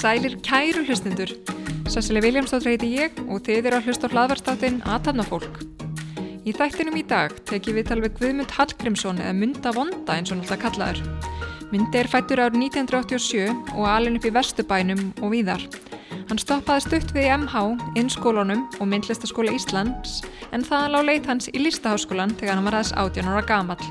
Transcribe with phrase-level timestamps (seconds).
[0.00, 1.28] Sælir kæru hlustundur.
[1.92, 5.60] Sessileg Viljámsdóttir heiti ég og þið eru að hlusta á hlaðvarstáttinn Aðtannafólk.
[6.48, 10.62] Í þættinum í dag tekjum við talveg Guðmund Hallgrímsson eða Munda Vonda eins og náttúrulega
[10.64, 11.29] kallaður.
[11.70, 15.62] Mundi er fættur árið 1987 og alin upp í Vestubænum og víðar.
[16.28, 17.62] Hann stoppaði stutt við MH,
[17.98, 22.94] innskólunum og myndlistaskóla Íslands en það lág leið hans í listaháskólan þegar hann var aðeins
[22.98, 23.90] 18 ára gamall.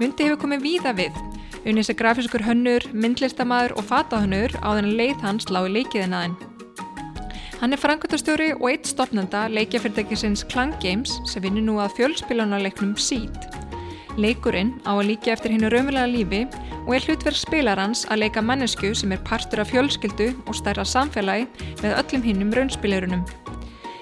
[0.00, 1.16] Mundi hefur komið víða við
[1.60, 6.36] Unnið sér grafiskur hönnur, myndlistamæður og fatahönnur á þennan leið hans lág í leikiðin aðein.
[7.60, 13.36] Hann er frangöldastjóri og eitt stopnanda leikjafyrirtækisins Klang Games sem vinnir nú að fjölspilunarleiknum Seed.
[14.16, 16.46] Leikurinn á að líka eftir hennu raumulega lífi
[16.90, 21.44] og er hlutverk spilarans að leika mannesku sem er partur af fjölskyldu og stærra samfélagi
[21.84, 23.20] með öllum hinnum raunspilurunum.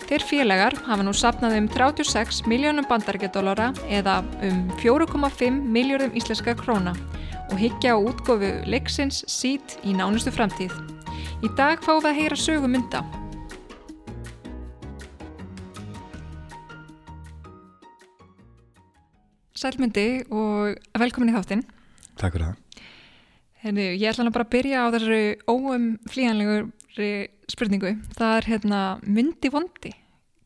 [0.08, 6.94] Þeir félagar hafa nú sapnað um 36 miljónum bandarækjadólara eða um 4,5 miljardum íslenska króna
[7.50, 10.72] og higgja á útgofu leiksins sít í nánustu framtíð.
[11.44, 13.02] Í dag fáum við að heyra sögu mynda.
[19.52, 21.66] Sælmyndi og velkomin í þáttinn.
[22.16, 22.67] Takk fyrir það.
[23.64, 26.68] Henni, ég ætla bara að byrja á þessari óum flíjanlegur
[27.50, 27.96] spurningu.
[28.18, 29.92] Það er hérna myndi vondi.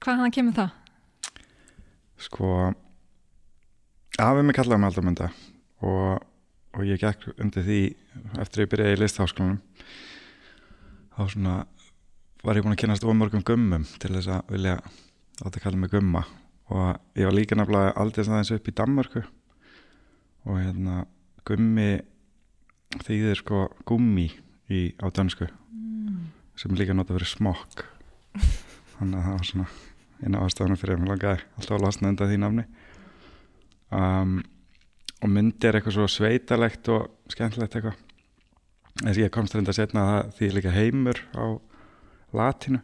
[0.03, 0.71] Hvað hann kemur það?
[2.23, 2.51] Sko,
[4.17, 5.33] afið mig kallaði mig alltaf mynda
[5.83, 6.21] og
[6.73, 7.81] og ég gekk undir því
[8.41, 9.59] eftir að ég byrjaði í listháskólanum
[11.13, 11.57] þá svona
[12.43, 15.93] var ég búin að kynast ómörgum gummum til þess að vilja átt að kalla mig
[15.93, 16.25] gumma
[16.73, 19.23] og ég var líka nefnilega aldrei aðeins upp í Danmarku
[20.49, 21.05] og hérna
[21.49, 21.91] gummi
[23.07, 24.29] þýðir sko gummi
[24.69, 26.21] í, á dansku mm.
[26.59, 27.85] sem líka nota verið smokk.
[28.97, 29.69] Þannig að það var svona
[30.23, 32.67] eina ástafanum fyrir að mér langaði alltaf að lasna undan því nafni.
[33.93, 34.41] Um
[35.23, 37.99] og myndi er eitthvað svo sveitalegt og skemmtilegt eitthvað.
[38.99, 41.45] Þess að ég komst reynda að setna að það því líka heimur á
[42.37, 42.81] latinu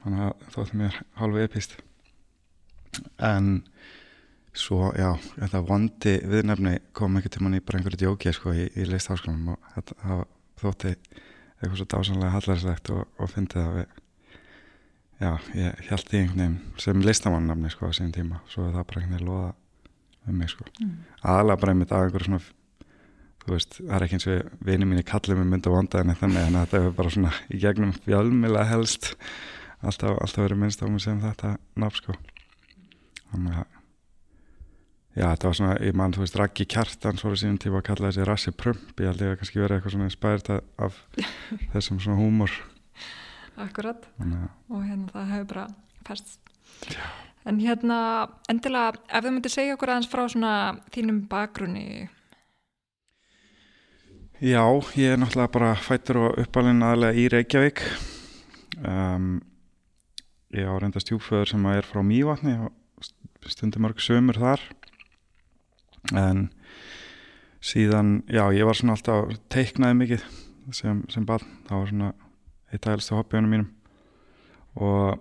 [0.00, 1.76] þannig að þóttum mér hálfu epist
[3.28, 3.50] en
[4.54, 8.86] svo já, þetta vondi viðnefni kom ekki til manni bara einhverju djóki sko í, í
[8.86, 10.24] listháskólanum og þetta, það
[10.62, 14.00] þótti eitthvað svo dásanlega hallarslegt og, og fyndi það við
[15.24, 18.88] já, ég held því einhvern veginn sem listamannamni sko á sín tíma, svo er það
[18.90, 19.54] bara einhvern veginn loða
[20.24, 20.66] um mig sko.
[20.80, 20.94] Mm.
[21.20, 22.44] aðalega bara einmitt að einhverju svona
[23.44, 26.16] þú veist, það er ekki eins og vinið mín í kallið með mynd og vondaðinni
[26.20, 29.10] þannig en þetta er bara svona í gegnum fjálmila helst
[29.84, 32.16] alltaf, alltaf verið minnst á mig sem þetta nafn sko.
[33.34, 33.73] Þannig að
[35.14, 37.88] já, þetta var svona, ég mann, þú veist, Raggi Kjartan svo er síðan tíma að
[37.90, 41.02] kalla þessi rassi prump ég held ég að kannski verið eitthvað svona spært af
[41.74, 42.56] þessum svona húmor
[43.54, 45.68] Akkurat, og hérna það hefur bara
[46.90, 47.04] Já
[47.44, 47.96] En hérna,
[48.48, 50.52] endilega, ef þú myndir segja okkur aðeins frá svona
[50.94, 52.06] þínum bakgrunni?
[54.40, 54.64] Já,
[54.96, 57.82] ég er náttúrulega bara fættur og uppalinn aðlega í Reykjavík.
[58.80, 59.28] Um,
[60.56, 64.64] ég á reynda stjúföður sem er frá Mývatni og stundum mörg sömur þar.
[66.12, 66.48] En
[67.64, 70.26] síðan, já, ég var svona alltaf teiknaði mikið
[70.76, 71.46] sem, sem barn.
[71.68, 72.10] Það var svona
[72.72, 73.70] eitt aðelstu hobbyunum mínum.
[74.76, 75.14] Og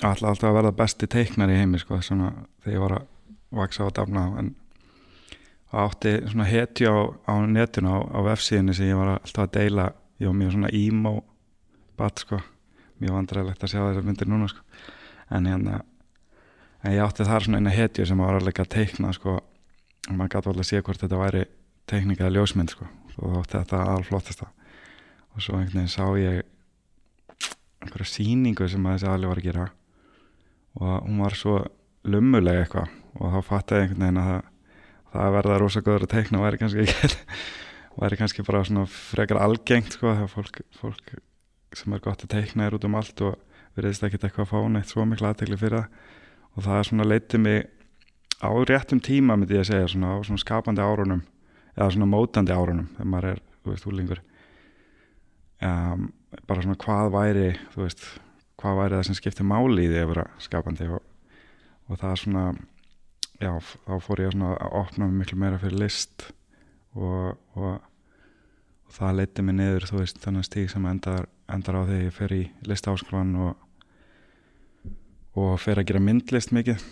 [0.00, 2.32] alltaf alltaf að verða besti teiknar í heimi sko, svona,
[2.64, 3.08] þegar ég var að
[3.60, 4.26] vaksa á dafna.
[4.40, 4.54] En
[5.76, 6.96] átti svona hetju á,
[7.28, 9.90] á netinu á, á F-síðinni sem ég var alltaf að deila.
[10.22, 11.18] Ég var mjög svona emo
[11.96, 12.40] bat sko,
[13.02, 14.64] mjög vandræðilegt að sjá þessar myndir núna sko.
[15.34, 15.82] En hérna
[16.86, 19.40] en ég átti þar svona eina hetju sem var alveg að teikna sko
[20.06, 21.42] og maður gæti alveg að sé hvort þetta væri
[21.90, 22.86] teikning eða ljósmynd sko.
[23.16, 24.50] Og þá átti þetta alveg flottasta
[25.36, 26.44] og svo einhvern veginn sá ég
[27.84, 29.66] einhverja síningu sem að þessi alveg var að gera.
[30.80, 31.56] Og hún var svo
[32.08, 32.92] lummuleg eitthvað.
[33.20, 34.50] Og þá fattæði einhvern veginn að það,
[35.12, 37.12] það verða rosa góður að teikna væri kannski ekki
[38.00, 41.14] væri kannski bara svona frekar algengt sko þegar fólk, fólk
[41.76, 43.36] sem er gott að teikna er út um allt og
[43.76, 46.12] veriðist ekkert eitthvað að fá neitt svo miklu aðtegli fyrir það.
[46.56, 47.64] Og það er svona leitið mig
[48.42, 51.22] á réttum tíma myndi ég að segja svona á svona skapandi árunum
[51.76, 54.22] eða svona mótandi árunum þegar maður er, þú veist, úrlingur
[55.64, 56.08] um,
[56.48, 58.06] bara svona hvað væri, þú veist
[58.60, 61.02] hvað væri það sem skiptir máli í því að vera skapandi og,
[61.88, 62.44] og það er svona
[63.40, 63.52] já,
[63.86, 66.28] þá fór ég að opna mig miklu meira fyrir list
[66.96, 67.80] og, og,
[68.88, 72.16] og það leiti mig niður þú veist þannig stík sem endar, endar á því ég
[72.16, 73.34] fer í listásklan
[75.36, 76.84] og fer að gera myndlist mikið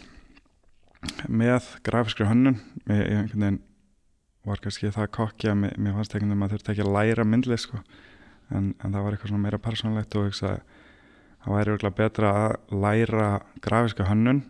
[1.29, 2.59] með grafískri hönnun.
[2.89, 3.61] Ég einhvern veginn
[4.45, 7.29] var kannski það kokki að mér, mér fannst ekki að maður þurfti ekki að læra
[7.29, 7.81] myndlist sko.
[8.53, 13.31] En, en það var eitthvað svona meira persónlegt og það væri örgulega betra að læra
[13.65, 14.45] grafiska hönnun.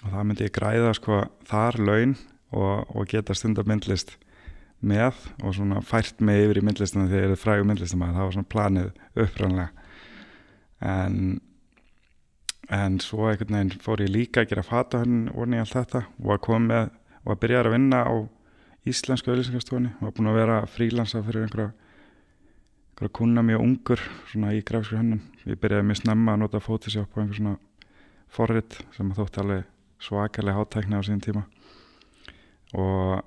[0.00, 2.16] Og það myndi ég græða sko þar laun
[2.56, 4.16] og, og geta stundar myndlist
[4.80, 8.34] með og svona fært mig yfir í myndlistina þegar ég er frægur myndlistamæð það var
[8.36, 8.90] svona planið
[9.26, 9.68] upprannlega
[10.80, 11.18] en
[12.70, 16.04] en svo einhvern veginn fór ég líka að gera fata hann orðin í allt þetta
[16.22, 16.90] og að koma með
[17.20, 18.14] og að byrja að vinna á
[18.90, 21.72] íslensku auðlýsingarstofunni og að búin að vera frílansa fyrir einhverja
[23.00, 25.22] einhverja kuna mjög ungur svona í grafisku hönnun.
[25.48, 27.56] Ég byrjaði mjög snemma að nota Photoshop og einhver svona
[28.28, 29.64] forrit sem þótti alveg
[30.00, 31.44] svakalega hátækni á síðan tíma.
[32.76, 33.24] Og,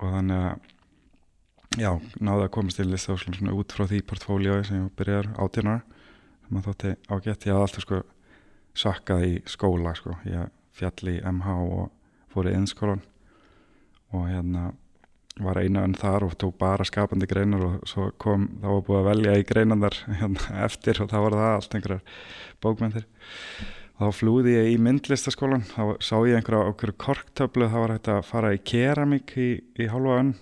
[0.00, 1.90] og þannig að já,
[2.22, 5.82] náði að komast í listahásklan svona út frá því portfóliói sem ég byrjar átjónar
[6.46, 8.02] sem að þótti ágætt, ég hafði alltaf sko
[8.76, 11.86] sakkað í skóla sko, ég fjalli í MH og
[12.32, 13.04] fór í innskólan
[14.14, 14.70] og hérna
[15.42, 19.00] var einu enn þar og tók bara skapandi greinar og svo kom, þá var búið
[19.00, 22.22] að velja í greinandar hérna, eftir og þá var það allt einhverjar
[22.64, 23.08] bókmyndir
[23.96, 28.22] þá flúði ég í myndlistaskólan þá sá ég einhverja okkur korktöflu þá var hægt að
[28.28, 29.50] fara í keramík í,
[29.80, 30.32] í hálfa önn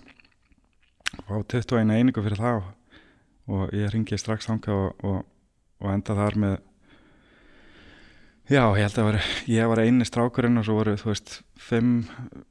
[1.25, 2.71] og á 21 einingu fyrir og,
[3.51, 5.21] og ég ringi strax þanga og, og,
[5.83, 6.57] og enda þar með
[8.49, 9.19] já, ég held að var,
[9.49, 12.05] ég var eini strákurinn og svo voru, þú veist, fimm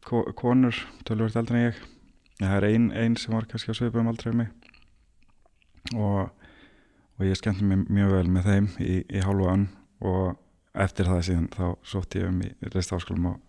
[0.06, 1.82] ko konur, tölvöld eldra en ég.
[2.40, 4.50] Það er einn ein sem var kannski að svipa um aldrei mig.
[5.94, 6.30] Og
[7.14, 9.68] og ég skemmti mér mjög vel með þeim í, í hálfa önn.
[10.02, 10.34] Og
[10.74, 13.42] eftir það síðan þá sótt ég um í reistáskólum og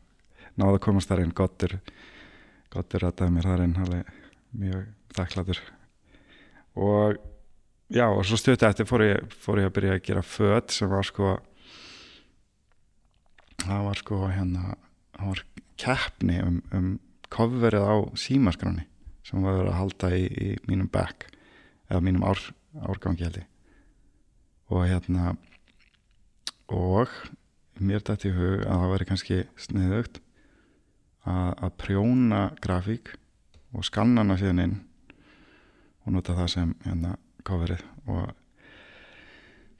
[0.59, 1.79] náða komast þar einn gottur
[2.73, 4.03] gottur að það mér þar einn
[4.55, 5.61] mjög þakkladur
[6.75, 7.17] og
[7.91, 10.91] já og svo stutið eftir fór ég, fór ég að byrja að gera född sem
[10.91, 11.35] var sko
[13.65, 14.75] það var sko hérna
[15.15, 15.43] það var
[15.81, 16.91] keppni um, um
[17.33, 18.85] kofverið á símaskráni
[19.25, 21.27] sem var að halda í, í mínum back
[21.89, 22.41] eða mínum ár,
[22.85, 23.47] árgangi held ég.
[24.73, 25.35] Og hérna
[26.73, 27.11] og
[27.77, 30.19] mér dætti í hug að það væri kannski sniðugt
[31.25, 33.13] að, að prjóna grafík
[33.75, 34.75] og skanna hana síðan inn
[36.05, 37.15] og nota það sem hérna
[37.45, 37.83] coverið.
[38.09, 38.29] Og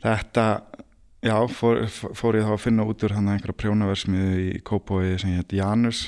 [0.03, 0.45] þetta
[1.25, 5.33] já, fór, fór ég þá að finna út úr hann einhverja prjónaversmiðu í Kópói sem
[5.35, 6.05] hétt Janus.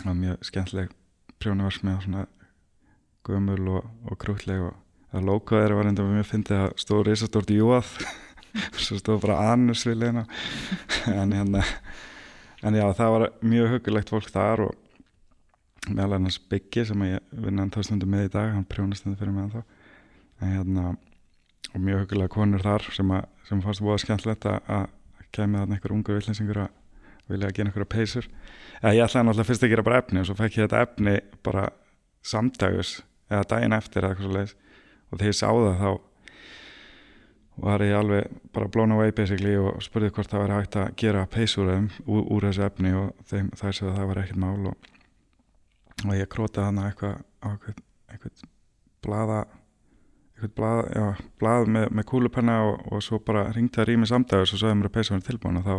[0.00, 0.92] Það var mjög skemmtileg
[1.42, 2.26] prjónaversmið svona
[3.26, 4.76] gömul og, og krútleg og
[5.10, 7.90] það logoðir var enda með fyndið að stóð reysastórt júað.
[8.84, 10.24] Svo stóð bara annars við leina
[11.10, 11.64] en hérna
[12.66, 17.64] en já það var mjög hugulegt fólk þar og meðal annars Byggi sem ég vinna
[17.64, 19.62] hann tóðstundum með í dag hann prjónastundi fyrir mig en þá
[20.40, 20.90] en hérna
[21.70, 24.88] og mjög hugulega konur þar sem, að, sem fannst búið skemmtilegt að
[25.30, 26.76] kemja þarna einhver ungu villinsingur að
[27.30, 28.28] vilja að gera einhverja peysur.
[28.80, 31.16] Eða ég ætlaði náttúrulega fyrst að gera bara efni og svo fekk ég þetta efni
[31.46, 31.66] bara
[32.26, 32.94] samdagus
[33.30, 34.56] eða daginn eftir eða eitthvað svo leiðis
[35.10, 35.90] og þegar ég sá það þá
[37.60, 41.26] var ég alveg bara blown away basically og spurði hvort það væri hægt að gera
[41.30, 44.90] peysur úr, úr þessu efni og þeim, þær séu að það var ekkert mál og,
[46.06, 48.44] og ég krótaði hana eitthvað á eitthvað, eitthvað
[49.04, 49.59] blada eitthvað
[50.56, 51.06] blað, já,
[51.40, 54.80] blað með, með kúlupenna og, og svo bara ringti það rými samdagus og svo hefði
[54.80, 55.76] mér að peysa hann tilbúin og þá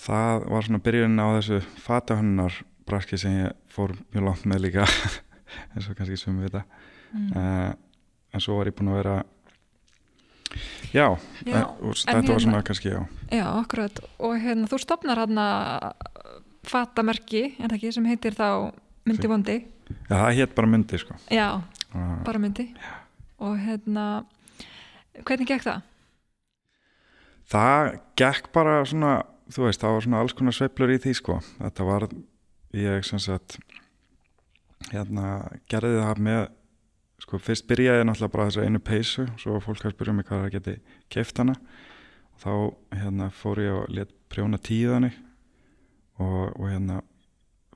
[0.00, 4.86] það var svona byrjunin á þessu fatahönnar braski sem ég fór mjög langt með líka
[5.74, 6.62] eins og kannski sem við þetta
[7.12, 7.28] mm.
[7.36, 7.70] uh,
[8.34, 9.16] en svo var ég búin að vera
[10.90, 11.06] já,
[11.46, 13.00] já en, þetta hérna, var svona kannski já.
[13.30, 15.48] Já, akkurat, og hérna þú stopnar hérna
[16.66, 18.48] fatamerki en það ekki, sem heitir þá
[19.08, 19.58] myndi vondi?
[19.90, 21.16] Já, það hétt bara myndi sko.
[21.32, 21.46] Já,
[21.94, 22.70] uh, bara myndi.
[22.74, 22.99] Já.
[23.40, 24.06] Og hérna
[25.24, 25.82] hvernig gekk það?
[27.50, 29.14] Það gekk bara svona
[29.50, 32.06] þú veist, það var svona alls konar sveiplur í því sko, þetta var
[32.76, 33.58] ég sem sagt
[34.90, 35.26] hérna
[35.70, 36.42] gerði það með
[37.20, 40.54] sko fyrst byrjaði náttúrulega bara þessu einu peysu svo fólk að spyrja mig hvað það
[40.56, 40.76] geti
[41.12, 41.56] keft hana.
[42.32, 42.52] Og þá
[43.02, 45.10] hérna fór ég og let prjóna tíðani
[46.20, 47.00] og, og hérna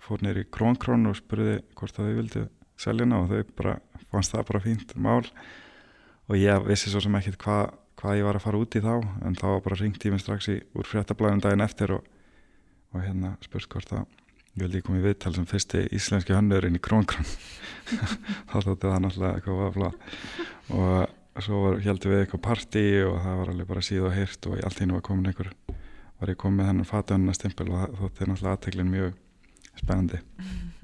[0.05, 2.45] fór neyri krónkrón og spurði hvort það þau vildi
[2.85, 3.79] selja hana og þau bara
[4.13, 5.23] fannst það bara fínt mál.
[6.29, 7.73] Og ég vissi svo sem ekkit hvað
[8.05, 10.51] hvað ég var að fara út í þá en þá bara ringt í mig strax
[10.53, 12.03] í úr fréttablaðum daginn eftir og,
[12.93, 14.03] og hérna spurst hvort að
[14.55, 17.25] ég vildi koma í viðtal sem fyrsti íslenski hönnurinn í Krónkrón
[18.51, 19.91] þá þótti það náttúrulega eitthvað vafla
[20.75, 24.61] og svo heldum við eitthvað parti og það var alveg bara síð og hýrt og
[24.61, 25.55] allt hínu var komin einhver
[26.21, 29.17] var ég komið þennan fatahönnuna stimpil og þótti náttúrulega aðteglin mjög
[29.81, 30.21] spennandi.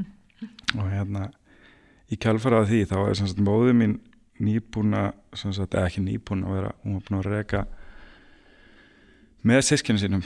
[0.79, 1.29] Og hérna
[2.11, 3.99] í kjálfaraði því þá er sem sagt móðu mín
[4.41, 7.67] nýbúna eða ekki nýbúna vera hún var búin að reyka
[9.47, 10.25] með sískinu sínum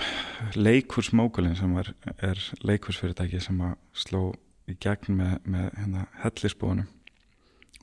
[0.58, 4.24] leikursmókulin sem er, er leikursfyrirtæki sem að sló
[4.70, 6.88] í gegn með, með hérna, hellisbúðunum.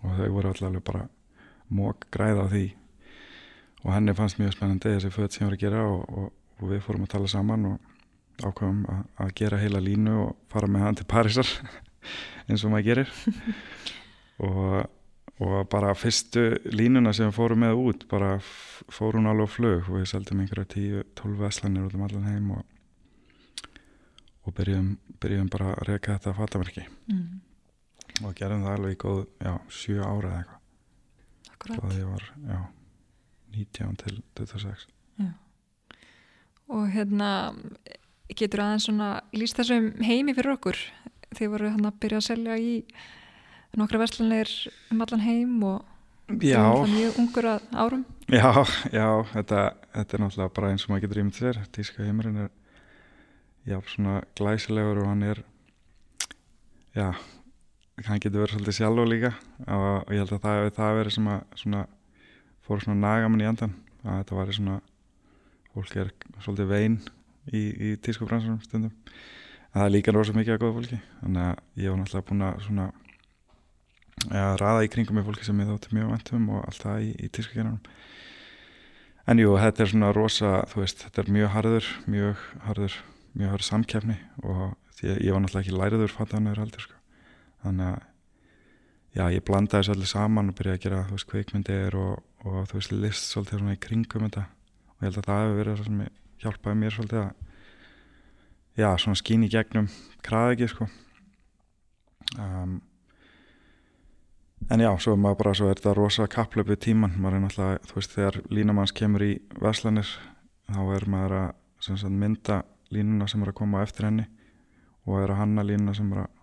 [0.02, 1.06] Og þau voru alltaf bara
[1.72, 2.66] mók græða á því.
[3.86, 6.28] Og henni fannst mjög spennandi þessi föt sem ég var að gera og, og,
[6.60, 7.88] og við fórum að tala saman og
[8.42, 11.50] ákvæmum að gera heila línu og fara með hann til Parísar
[12.48, 13.14] eins og maður gerir
[14.48, 14.90] og,
[15.42, 20.44] og bara fyrstu línuna sem fórum með út bara fórum alveg flög og við seldum
[20.44, 22.66] einhverja 10-12 veslanir út um allan heim og,
[24.46, 24.92] og byrjum,
[25.22, 27.24] byrjum bara að reyka þetta fatamerki mm.
[28.26, 30.60] og gerðum það alveg í góð, já, 7 ára eða eitthvað
[31.52, 31.82] Akkurat.
[31.86, 32.62] og ég var, já
[33.52, 34.88] 19 til 26
[35.20, 35.32] Já.
[36.72, 37.54] Og hérna
[38.38, 40.80] getur aðeins svona líst þessum heimi fyrir okkur
[41.38, 42.74] þið voru hann að byrja að selja í
[43.80, 44.52] nokkra verslanir
[44.92, 45.88] um allan heim og
[46.32, 48.06] mjög ungur að árum.
[48.32, 48.52] Já,
[48.92, 49.62] já þetta,
[49.96, 51.62] þetta er náttúrulega bara eins og maður getur ímynd sér.
[51.76, 52.52] Tíska heimurinn er
[53.68, 55.44] já, svona glæsilegur og hann er
[56.96, 57.12] já
[58.08, 59.32] hann getur verið svolítið sjálf og líka
[59.68, 61.82] og, og ég held að það það verið sem að svona,
[62.66, 64.78] fór svona naga mann í andan að þetta var svona
[65.72, 66.12] fólk er
[66.42, 66.98] svolítið vein
[67.52, 68.96] í, í tískubransunum stundum
[69.72, 71.02] það er líka rosa mikið að góða fólki.
[71.22, 72.88] Þannig að ég var náttúrulega búin að svona
[74.30, 77.12] ja, raða í kringum með fólki sem ég þótti mjög vantum og allt það í,
[77.26, 77.82] í tískukennanum
[79.30, 82.96] en jú, þetta er svona rosa þú veist, þetta er mjög harður mjög harður,
[83.38, 84.64] mjög harður samkefni og
[85.06, 86.98] ég, ég var náttúrulega ekki læriður fattanar heldur sko.
[87.62, 88.02] Þannig að
[89.18, 92.60] já, ég blandaði þessu allir saman og byrjaði að gera þú veist, kveikmyndir og, og
[92.72, 94.46] þú veist, list svolítið svona í kringum þetta.
[94.92, 96.04] Og ég held að það hefur verið
[96.42, 97.32] hjálpaði mér svolítið að
[98.80, 99.90] já, svona skín í gegnum
[100.26, 100.88] kraði ekki, sko.
[102.40, 102.80] Um,
[104.72, 107.44] en já, svo er maður bara svo er þetta rosa kapplöp við tíman maður er
[107.46, 110.12] náttúrulega, þú veist, þegar línamanns kemur í veslanir,
[110.72, 111.50] þá er maður að
[111.82, 112.62] sagt, mynda
[112.92, 114.28] línuna sem er að koma eftir henni
[115.08, 116.36] og er að hanna línuna sem er að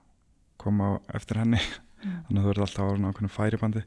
[0.59, 1.61] koma eftir henni.
[2.03, 2.19] Mm.
[2.27, 3.85] þannig að þú ert alltaf á nákvæmlega færibandi.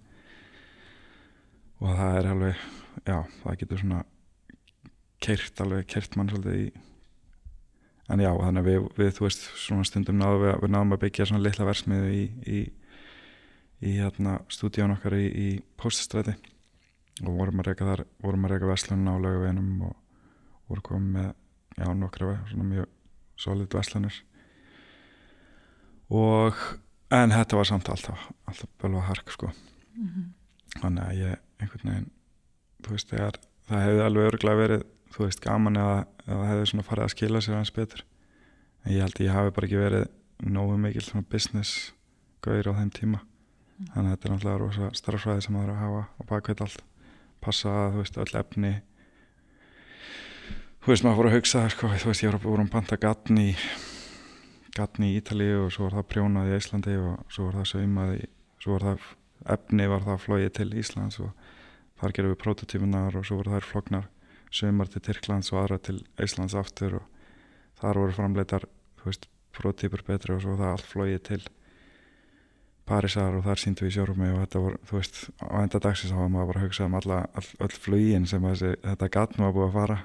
[1.82, 2.64] Og það er alveg
[3.08, 4.02] já, það getur svona
[5.22, 6.72] keirt alveg, keirt mann svolítið í
[8.10, 11.04] en já, þannig að við, við þú veist, svona stundum náðum við, við náðum að
[11.06, 12.62] byggja svona litla versmiðu í í,
[13.82, 16.36] í hérna stúdíun okkar í, í poststræti
[17.26, 19.96] og vorum að reyka þar vorum að reyka verslunna á lögaveginum og
[20.72, 21.30] vorum komið með
[21.78, 22.90] já, nokkra svona mjög
[23.42, 24.22] solid verslanir
[26.12, 26.58] og
[27.12, 29.52] en þetta var samt alltaf alltaf bölva hark sko.
[29.96, 30.26] Mm -hmm.
[30.82, 32.12] þannig að ég einhvern veginn
[32.84, 36.88] þú veist þegar það hefði alveg örgulega verið þú veist gaman eða, eða hefði svona
[36.88, 38.06] farið að skila sér hans betur.
[38.86, 40.08] En ég held að ég hafi bara ekki verið
[40.42, 41.92] nógu mikil svona business
[42.42, 43.22] gauðir á þeim tíma.
[43.82, 43.88] Mm.
[43.94, 46.84] þannig að þetta er náttúrulega rosa starfsvæði sem það er að hafa og bakveit allt.
[47.42, 48.74] Passa að þú veist öll efni.
[50.82, 53.50] Þú veist maður fór að hugsa sko, þú veist ég voru um panta gatn í
[54.76, 58.14] gatni í Ítalíu og svo var það prjónað í Íslandi og svo var það saumað
[58.16, 58.22] í,
[58.64, 59.10] svo var það
[59.56, 61.32] efni var það flóið til Íslands og
[62.02, 64.08] þar gerum við prototífunar og svo voru þær flognar
[64.52, 67.08] saumar til Tyrklands og aðra til Íslands aftur og
[67.82, 68.68] þar voru framleitar
[69.02, 69.16] þú
[69.52, 71.42] prototípur betri og svo það allt flóið til
[72.88, 76.18] Parísar og þar síndum við sjórumi og þetta voru, þú veist, á enda dagsins þá
[76.18, 79.54] var maður bara að hugsa um alla, all, öll flugin sem þessi, þetta gatn var
[79.56, 79.98] búið að fara.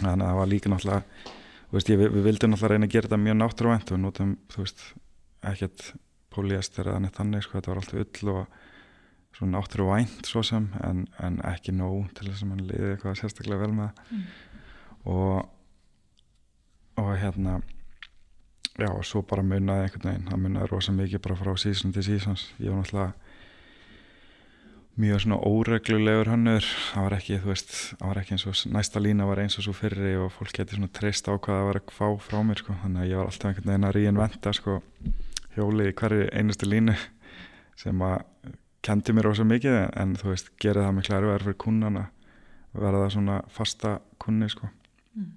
[0.00, 1.34] Þannig að það var líka náttúrulega
[1.74, 4.84] veist, ég, við vildum alltaf reyna að gera þetta mjög náttúruvænt og notum, þú veist,
[5.52, 5.86] ekkert
[6.34, 8.58] polyester eða neitt þannig, sko, þetta var alltaf ull og
[9.34, 13.64] svona náttúruvænt svo sem, en, en ekki nóg til þess að mann liði eitthvað sérstaklega
[13.64, 14.24] vel með mm.
[15.14, 15.50] og
[16.94, 17.58] og hérna
[18.78, 22.04] já, og svo bara munnaði einhvern veginn, það munnaði rosa mikið bara frá sísón til
[22.06, 23.12] sísons, ég var náttúrulega
[24.94, 29.02] mjög svona óreglulegur hannur það var ekki, þú veist, það var ekki eins og næsta
[29.02, 31.80] lína var eins og svo fyrri og fólk geti svona treyst á hvað það var
[31.80, 32.76] að fá frá mér sko.
[32.82, 34.76] þannig að ég var alltaf einhvern veginn að reinventa sko,
[35.56, 36.94] hjóli í hverju einustu línu
[37.80, 38.22] sem að
[38.84, 43.04] kendi mér ósað mikið en þú veist, gerði það miklu erfiðar fyrir kunnan að vera
[43.04, 44.68] það svona fasta kunni sko.
[45.14, 45.30] Mm.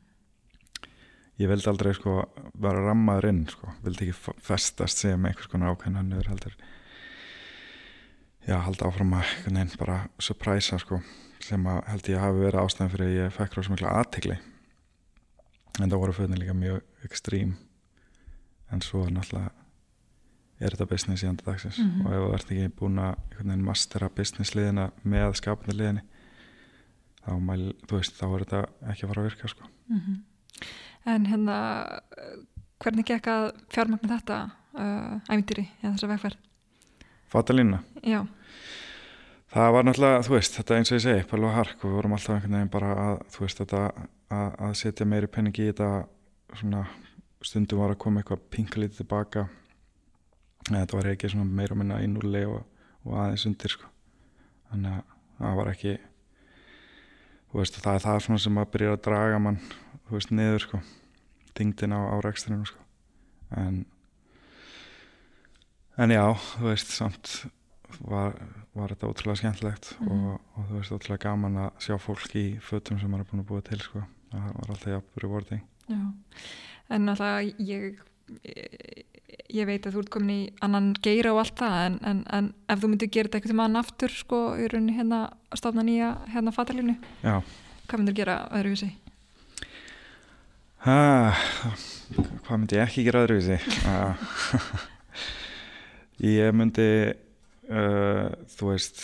[1.37, 2.15] ég vildi aldrei sko
[2.57, 6.57] vera rammaður inn sko, vildi ekki festast sem einhvers konar ákveðin hannur heldur.
[8.47, 11.01] Já, halda áfram að einhvern veginn bara surpræsa sko,
[11.43, 14.37] sem að held ég hafi verið ástæðan fyrir að ég fekk rosa mikla aðtikli
[15.77, 17.55] en það voru föðin líka mjög ekstrím.
[18.73, 19.53] En svo náttúrulega
[20.59, 22.05] er þetta business í andur dagsins mm -hmm.
[22.05, 26.03] og ef þú ert ekki búin að mastera business liðina með skapandi liðinni
[27.25, 29.69] þá, mæl, veist, þá er þetta ekki að fara að virka sko.
[29.89, 30.17] mm -hmm.
[31.05, 31.57] En hérna
[32.83, 36.37] hvernig gekk að fjármagna þetta uh, æmyndýri eða þessa vegferð?
[37.27, 37.79] Fatalína?
[38.03, 38.27] Já.
[39.47, 42.13] Það var náttúrulega, þú veist, þetta eins og ég segi, Pálva Hark og við vorum
[42.13, 43.81] alltaf einhvern veginn bara að, þú veist, þetta
[44.29, 46.07] að, að setja meiri penning í þetta
[46.53, 46.83] svona
[47.41, 49.47] stundum var að koma eitthvað pinkalítið tilbaka
[50.83, 52.63] þetta var ekki meira minna í núli og,
[53.05, 53.85] og aðeins undir sko.
[54.71, 55.03] Þannig að
[55.39, 55.97] það var ekki
[57.57, 59.59] veist það er það sem að byrja að draga mann
[60.17, 60.79] veist niður sko.
[61.57, 62.79] Tingdin á, á rekstrinu sko.
[63.57, 63.85] En
[65.97, 66.25] en já,
[66.57, 67.31] þú veist samt
[68.05, 68.35] var,
[68.77, 70.11] var þetta ótrúlega skemmtilegt Mhm.
[70.27, 73.41] og, og þú veist ótrúlega gaman að sjá fólk í fötum sem maður er búin
[73.45, 74.03] að búa til sko.
[74.31, 76.01] Það var alltaf jafn rewarding Já,
[76.89, 77.99] en náttúrulega ég,
[79.53, 82.49] ég veit að þú ert komin í annan geira og allt það en, en, en
[82.67, 85.85] ef þú myndir gera þetta eitthvað til mann aftur sko í rauninni hérna að stofna
[85.87, 87.37] nýja hérna fatalínu, já,
[87.87, 88.89] hvað myndir gera öðruvísi?
[90.87, 90.97] ha,
[92.47, 94.19] hvað myndi ég ekki gera öðruvísi Ah.
[96.39, 96.89] ég myndi
[97.69, 99.01] uh, þú veist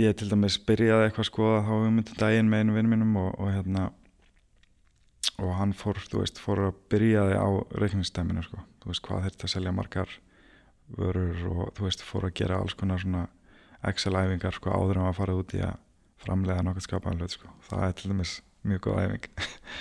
[0.00, 3.32] ég til dæmis byrjaði eitthvað að skoða þá myndi daginn með einu vinn mínum og,
[3.38, 3.90] og hérna
[5.40, 7.48] og hann fór, þú veist, fór að byrjaði á
[7.80, 10.16] reikningstæminu, sko, þú veist, hvað þetta að selja margar
[10.96, 13.26] vörur og þú veist, fór að gera alls konar svona
[13.90, 15.78] Excel-æfingar, sko, áður en að fara út í að
[16.20, 17.52] framlega nokkuð skapaðan hlut, sko.
[17.64, 18.34] Það er til dæmis
[18.68, 19.28] mjög góð æfing.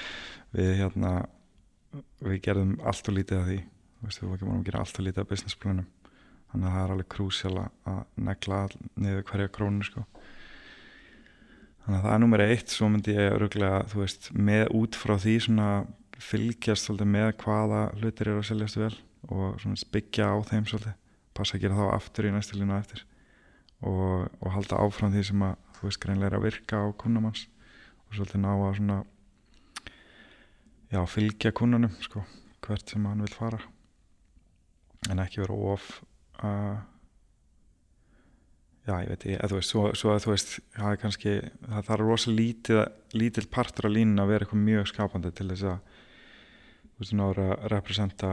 [0.56, 1.12] Við hérna
[2.24, 3.58] við gerðum allt og lítið af því.
[4.00, 5.90] Þú veist, við búin að gera allt og lítið af businessplanum
[6.50, 8.00] þannig að það er alveg krúsjál að
[8.30, 8.60] negla
[8.96, 10.06] niður hverja krónu, sko
[11.90, 15.16] þannig að það er nummer eitt svo myndi ég öruglega þú veist með út frá
[15.18, 15.70] því svona
[16.22, 18.92] fylgjast svolítið með hvaða hlutir eru að seljast vel
[19.34, 21.00] og svona byggja á þeim svolítið.
[21.34, 23.02] Passa að gera þá aftur í næstu línu eftir.
[23.82, 27.48] Og, og halda áfram því sem að þú veist greinlega er að virka á kunnamanns
[28.06, 29.00] og svolítið ná að svona
[30.94, 32.22] já fylgja kunnanum sko
[32.68, 33.64] hvert sem hann vil fara.
[35.10, 35.90] En ekki vera of
[36.44, 36.78] uh,
[38.90, 41.34] já, ég veit ekki, eða þú veist, svo, svo að þú veist, það er kannski,
[41.66, 42.80] það þarf rosa lítið,
[43.22, 45.98] lítill partur af línun að vera eitthvað mjög skapandi til þess að,
[46.86, 48.32] þú veist, náður að representa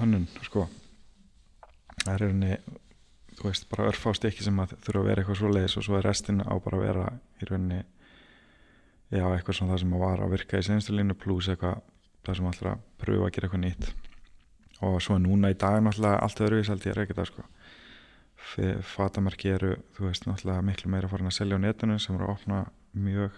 [0.00, 0.66] hönnun, sko.
[2.02, 2.78] Það er rauninni,
[3.38, 5.98] þú veist, bara örfást ekki sem að þurfa að vera eitthvað svo leiðis og svo
[5.98, 7.06] er restin á bara að vera
[7.40, 7.82] í rauninni,
[9.14, 11.80] já, eitthvað svona það sem að var að virka í senstu línu pluss eitthvað,
[12.26, 13.90] það sem alltaf pröfa að gera eitthvað nýtt.
[14.84, 17.44] Og svo núna í dag náttúrulega allt öðruvís held ég er ekkert að sko
[18.86, 22.34] fatamerki eru, þú veist, náttúrulega miklu meira farin að selja á netinu sem eru að
[22.36, 22.62] opna
[22.96, 23.36] mjög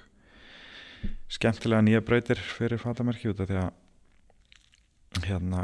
[1.32, 5.62] skemmtilega nýja breytir fyrir fatamerki út af því að hérna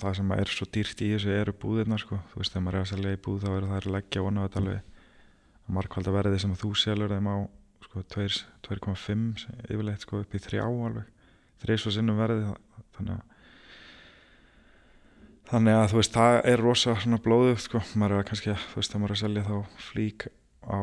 [0.00, 2.84] það sem er svo dýrt í þessu eru búðirna sko, þú veist, þegar maður er
[2.84, 4.80] að selja í búð þá eru það að leggja vona á þetta alveg.
[5.74, 7.36] Markvalda verði sem þú selur þeim á
[7.84, 11.06] sko 2,5 yfirleitt sko upp í 3 alveg.
[11.62, 12.50] Þreys og sinnum verði
[12.96, 13.33] þannig að
[15.50, 18.94] þannig að þú veist það er rosa svona blóðu sko, maður er kannski þú veist
[18.94, 20.26] það maður er að selja þá flík
[20.64, 20.80] á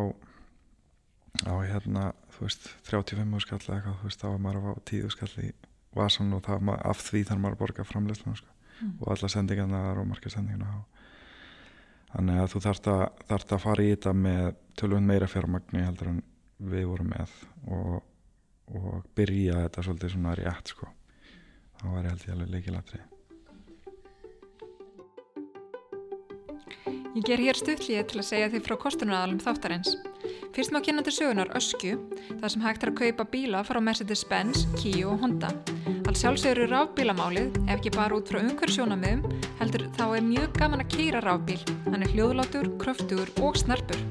[1.48, 4.90] á hérna þú veist 35 skall eða eitthvað þú veist þá er maður að fá
[4.92, 5.52] 10 skall í
[5.98, 8.94] vasan og það, af því þarf maður að borga framleyslu sko, mm.
[9.00, 10.76] og alla sendingarnar og markasendingina
[12.12, 14.48] þannig að þú þarft að, þarft að fara í þetta með
[14.80, 16.24] tölvun meira fjármagni heldur en
[16.72, 17.38] við vorum með
[17.74, 18.02] og,
[18.78, 20.92] og byrja þetta svolítið svona rétt sko.
[21.80, 23.02] Þá var ég held ég alveg leikilatri
[26.88, 29.98] Ég ger hér stuttlið til að segja þið frá kostunaralum þáttarins.
[30.56, 31.98] Fyrst má kynna til sögunar Öskju,
[32.40, 35.52] þar sem hægt er að kaupa bíla frá Mercedes-Benz, Kia og Honda.
[36.12, 39.22] Alls sjálfsögur eru rafbílamálið, ef ekki bara út frá umhverfsjónamiðum,
[39.62, 41.60] heldur þá er mjög gaman að keira rafbíl.
[41.88, 44.02] Hann er hljóðlátur, kröftugur og snarpur.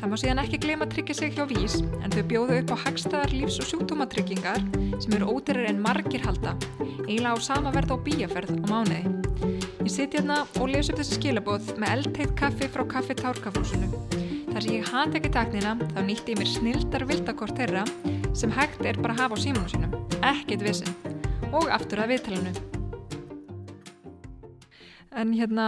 [0.00, 2.82] Það má síðan ekki glema að tryggja sig hjá vís, en þau bjóðu upp á
[2.86, 4.62] hagstæðar lífs- og sjúkdómatryggingar
[4.96, 6.56] sem eru ódýrar en margir halda,
[7.06, 9.59] eiginlega á sama verð á bíaferð á mánuði.
[9.90, 13.88] Ég siti hérna og les upp þessi skilabóð með eldteitt kaffi frá kaffi tárkafúsinu.
[14.52, 17.82] Þar sem ég hat ekki taknina þá nýtti ég mér snildar vildakort þeirra
[18.38, 19.96] sem hægt er bara að hafa á símanu sínum.
[20.30, 20.94] Ekkit vissin.
[21.50, 22.54] Og aftur að viðtalinu.
[25.10, 25.66] En hérna,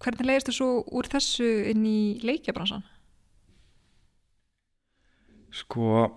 [0.00, 2.88] hvernig leiðist þú svo úr þessu inn í leikjabransan?
[5.52, 6.08] Sko,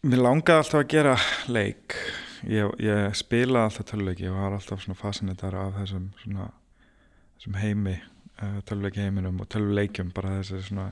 [0.00, 1.18] mér langaði alltaf að gera
[1.52, 2.00] leik
[2.50, 6.48] ég, ég spila alltaf töluleiki og var alltaf svona fasinitar af þessum svona,
[7.36, 7.94] þessum heimi
[8.42, 10.90] uh, töluleiki heiminum og töluleikjum bara þessi svona,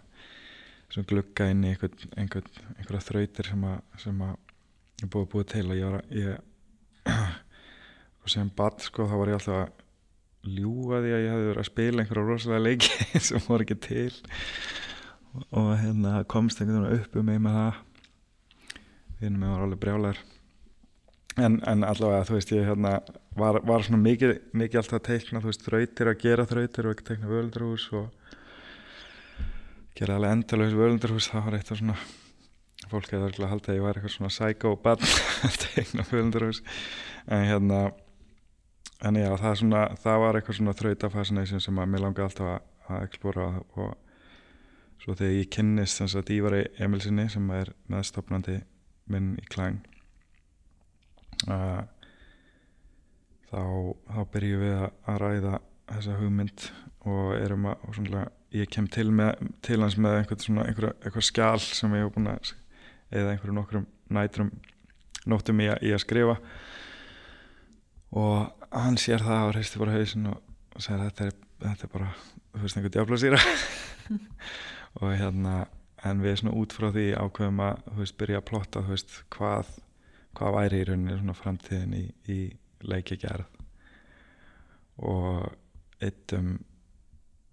[0.92, 4.34] svona glugga inn í einhver, einhver, einhverja þrautir sem að, sem að
[5.02, 5.64] ég búið að búið til.
[5.68, 7.14] Og ég að ég,
[8.22, 11.62] og sem bad sko þá var ég alltaf að ljúga því að ég hefði verið
[11.62, 14.12] að spila einhverja rosalega leiki sem voru ekki til.
[15.48, 17.82] Og, hérna komst einhvern veginn upp um mig með það.
[19.22, 20.22] Vinnum mig var alveg brjálar
[21.40, 22.96] en, en allavega þú veist ég hérna
[23.38, 26.96] var, var svona mikið, mikið alltaf að teikna þú veist þrautir að gera þrautir og
[26.96, 28.10] ekki teikna völundarhús og
[29.96, 31.30] gera alveg endalveg völundarhús.
[31.32, 31.96] Það var eitt af svona
[32.90, 35.06] fólk hefði örgulega haldið að ég var eitthvað svona psycho-bad
[35.48, 36.62] að teikna völundarhús.
[37.30, 37.82] En hérna
[39.02, 42.66] en já það, svona, það var eitthvað svona þrautafascination sem að mér langi alltaf að,
[42.88, 43.46] að explora
[43.78, 43.94] og
[45.02, 48.60] svo þegar ég kynnist þess að Ívari Emilsinni sem er meðstofnandi
[49.10, 49.80] minn í klæng
[51.48, 51.82] uh,
[53.50, 53.62] þá,
[54.12, 55.54] þá byrjum við að ræða
[55.92, 56.66] þessa hugmynd
[57.10, 61.96] og erum að og svona, ég kem til, með, til hans með einhver, skjál sem
[61.96, 62.52] ég hef búin að
[63.12, 64.52] eða einhverjum nokkrum nætrum
[65.28, 66.38] nóttum í að, í að skrifa.
[68.18, 72.10] Og hann sér það og reisti bara hausin og segir þetta er, þetta er bara
[72.52, 73.40] þú veist einhver djáflasýra
[75.00, 75.54] og hérna
[76.04, 79.16] en við svona út frá því ákveðum að þú veist byrja að plotta þú veist
[79.32, 79.72] hvað
[80.36, 82.38] hvað væri í rauninni svona framtíðin í, í
[82.82, 83.46] leikjagerð
[85.02, 85.48] og
[86.02, 86.54] eittum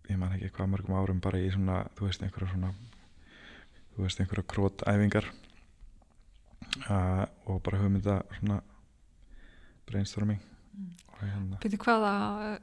[0.09, 2.71] ég man ekki hvað mörgum árum bara í svona þú veist einhverja svona
[3.93, 5.29] þú veist einhverja krótæfingar
[6.89, 8.61] uh, og bara hugmynda svona
[9.89, 10.95] brainstorming mm.
[11.21, 12.13] hérna Piti, hvaða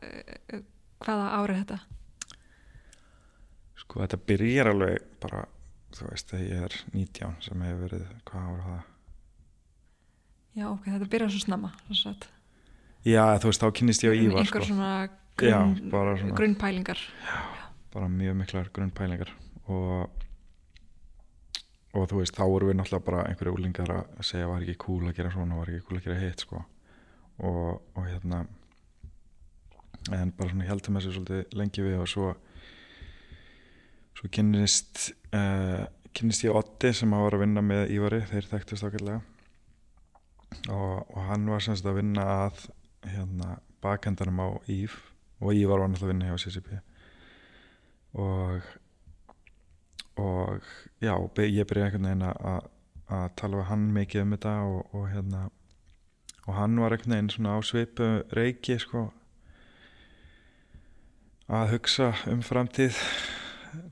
[0.01, 0.65] eh,
[1.05, 1.79] hvaða árið þetta?
[3.83, 5.47] Sko þetta byrjar alveg bara
[5.97, 8.85] þú veist þegar ég er 19 sem hefur verið hvað árið það
[10.57, 11.71] Já, ok, þetta byrjar svo snamma
[13.07, 14.69] Já, þú veist, þá kynist ég á Ívar Einhver sko.
[14.73, 14.93] svona,
[15.39, 17.03] grunn, Já, svona grunnpælingar.
[17.23, 17.41] Já,
[17.93, 19.35] bara mjög miklar grunnpælingar.
[19.69, 20.09] Og
[21.97, 25.07] og þú veist, þá voru við náttúrulega bara einhverju úlingar að segja var ekki cool
[25.09, 26.65] að gera svona var ekki cool að gera hitt, sko.
[27.47, 28.43] Og, og hérna
[30.17, 32.35] en bara svona heldum þessu svolítið lengi við og svo
[34.17, 38.87] svo kynist uh, kynist ég Otti sem að var að vinna með Ívari, þeir þekktist
[38.87, 39.21] ákveðlega
[40.69, 42.67] og, og hann var semst að vinna að
[43.07, 44.97] hérna, bakhendanum á Ív
[45.43, 46.81] og Ívar var náttúrulega að vinna hjá CCP
[48.17, 48.75] og
[50.17, 50.65] og
[51.05, 52.73] já, ég byrjaði einhvern veginn að
[53.07, 55.43] að tala við hann mikið um þetta og, og hérna
[56.47, 59.05] og hann var einhvern veginn svona á sveipu reiki sko
[61.47, 62.97] að hugsa um framtíð.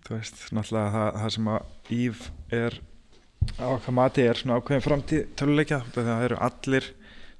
[0.05, 2.23] Þú veist, náttúrulega það, það sem að Ív
[2.57, 2.79] er
[3.61, 6.91] á okkar mati er svona ákveðin framtíð töluleikja það eru allir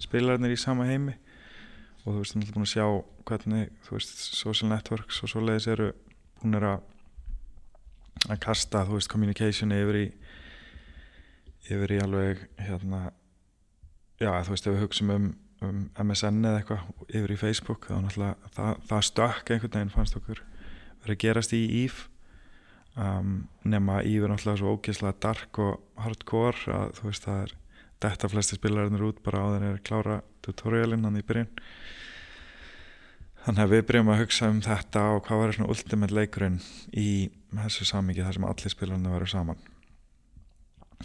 [0.03, 1.15] spilarnir í sama heimi
[2.05, 2.87] og þú veist, þú erum búin að sjá
[3.25, 5.93] hvernig, þú veist, social networks og svoleiðis eru
[6.43, 6.83] búin að
[8.31, 10.07] að kasta, þú veist, communication yfir í
[11.73, 13.07] yfir í alveg hérna
[14.21, 15.29] já, þú veist, ef við hugsaum um,
[15.65, 20.19] um MSN eða eitthvað yfir í Facebook þá náttúrulega, það, það stökk einhvern veginn fannst
[20.21, 20.43] okkur
[21.05, 22.05] verið að gerast í IF
[22.97, 27.55] um, nema Íver náttúrulega svo ógeðslega dark og hardcore að þú veist það er
[28.05, 31.53] detta flesti spilarinnir út bara á þeirri að klára tutorialinn hann í byrjun.
[33.45, 36.61] Þannig að við byrjum að hugsa um þetta og hvað var svona ultimate leikurinn
[36.97, 37.09] í
[37.53, 39.61] þessu samíki þar sem allir spilarinn varu saman.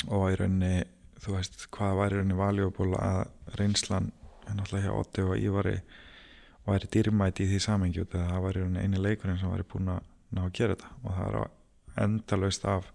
[0.07, 0.85] Og í rauninni
[1.19, 3.25] þú veist hvað var í rauninni valjúból að
[3.59, 4.13] reynslan
[4.47, 5.75] náttúrulega hjá Otti og Ívari
[6.65, 7.59] væri dýrmæti í því
[8.01, 10.95] og það var í rauninni eini leikurinn sem væri búin að ná að gera þetta.
[11.03, 11.58] Og það er
[11.99, 12.87] að endalust af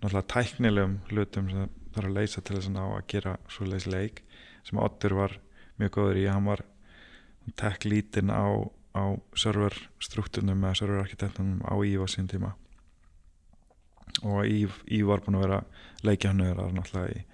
[0.00, 3.88] náttúrulega tæknilegum hlutum sem er að leysa til þess að ná að gera svo leiðs
[3.90, 4.22] leik
[4.66, 5.38] sem Otter var
[5.80, 6.26] mjög góður í.
[6.30, 6.62] Hann var
[7.58, 8.46] tekk lítinn á,
[8.94, 9.04] á
[9.38, 12.52] serverstrukturnum eða serverarkitektunum á Ív á sín tíma.
[14.22, 15.62] Og Ív, Ív var búin að vera
[16.06, 17.24] leikja hann öðrar náttúrulega í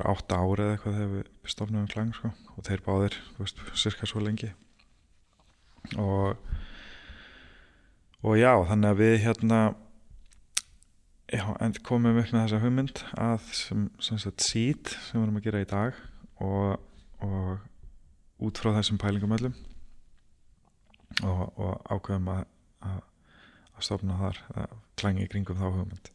[0.00, 3.58] átta ári eða eitthvað þegar við stofnum um klang sko, og þeir báðir, þú veist,
[3.76, 4.48] cirka svo lengi.
[6.00, 6.38] Og
[8.22, 9.60] og já, þannig að við hérna
[11.32, 11.44] já,
[11.86, 15.62] komum upp með þessa hugmynd að sem, sem sagt sít sem við erum að gera
[15.64, 16.00] í dag
[16.42, 16.78] og,
[17.24, 19.56] og út frá þessum pælingum öllum
[21.22, 22.44] og, og ákveðum að,
[22.86, 23.02] að,
[23.76, 26.12] að stofna þar að klangi í kringum þá hugmynd.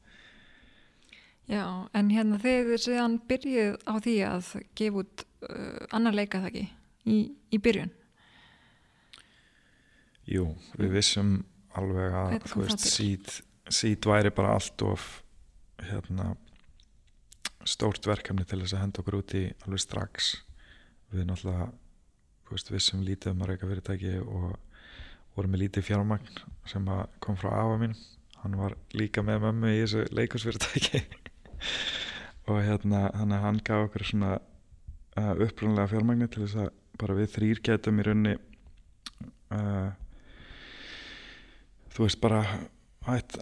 [1.48, 1.64] Já,
[1.96, 6.66] en hérna þið séðan byrjuð á því að gefa út uh, annar leika það ekki
[7.08, 7.20] í,
[7.56, 7.94] í byrjun?
[10.28, 11.38] Jú, við vissum
[11.78, 15.08] alveg að þú veist sít, sít væri bara allt of
[15.88, 16.34] hérna
[17.68, 20.32] stórt verkefni til þess að henda okkur út í alveg strax.
[21.12, 21.70] Við náttúrulega
[22.52, 24.54] veist, við sem lítið um að reyka fyrirtæki og
[25.36, 26.88] vorum með lítið fjármagn sem
[27.24, 27.96] kom frá afa mín.
[28.42, 31.04] Hann var líka með mömmu í þessu leikusfyrirtæki
[32.50, 37.64] og hérna hann gaf okkur svona uh, upprunlega fjármagni til þess að bara við þrýr
[37.66, 38.36] getum í raunni
[39.54, 39.90] uh,
[41.98, 42.44] þú veist bara
[43.08, 43.38] hætt,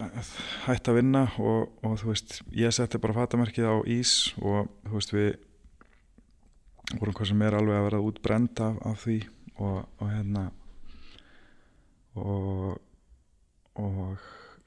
[0.65, 4.95] hætt að vinna og, og þú veist ég setti bara fatamerkið á ís og þú
[4.95, 5.31] veist við
[7.01, 9.19] vorum hvað sem er alveg að vera útbrend af, af því
[9.59, 10.49] og, og hérna
[12.15, 12.81] og
[13.75, 14.17] og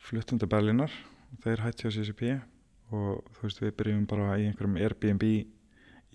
[0.05, 0.93] fluttum til Berlinar
[1.43, 2.23] þeir hætti á CCP
[2.93, 5.25] og þú veist við byrjum bara í einhverjum Airbnb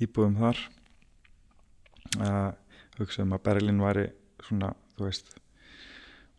[0.02, 0.60] íbúðum þar.
[2.22, 4.06] Að hugsaðum að Berlin væri
[4.44, 5.34] svona þú veist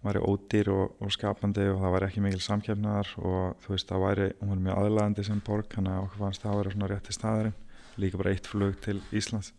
[0.05, 4.05] væri ódýr og, og skapandi og það væri ekki mikil samkjöfnaðar og þú veist það
[4.05, 6.89] væri, hún var mjög aðlæðandi sem borg, þannig að okkur fannst það að vera svona
[6.93, 7.59] rétti staðarinn,
[8.03, 9.53] líka bara eitt flug til Íslands.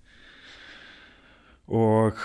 [1.66, 2.22] Og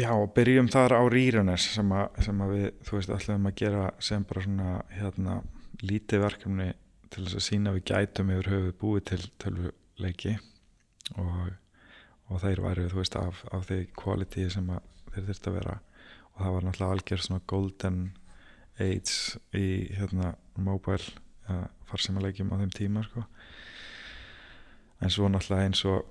[0.00, 1.94] já, byrjum þar á Rýrunes sem,
[2.26, 5.40] sem að við, þú veist, ætlum að gera sem bara svona, hérna
[5.80, 6.72] lítið verkefni
[7.10, 10.34] til þess að sína við gætum yfir höfuð búið til tölvuleiki.
[11.18, 11.54] Og,
[12.30, 14.74] og þeir væri, þú veist, af, af því quality sem
[15.14, 15.78] þeir þurfti að vera
[16.40, 17.98] og það var náttúrulega algjör svona golden
[18.80, 21.12] age í hérna mobile
[21.50, 23.26] uh, farsimilegjum á þeim tíma sko.
[25.04, 26.08] en svo náttúrulega eins og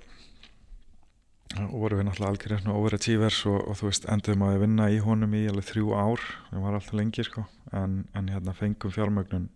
[1.73, 4.99] voru við náttúrulega algjör svona overachievers og, og þú veist enduðum að við vinna í
[5.01, 6.25] honum í alveg þrjú ár.
[6.51, 7.45] Það var alltaf lengi sko.
[7.73, 9.49] En, en hérna fengum fjármögnun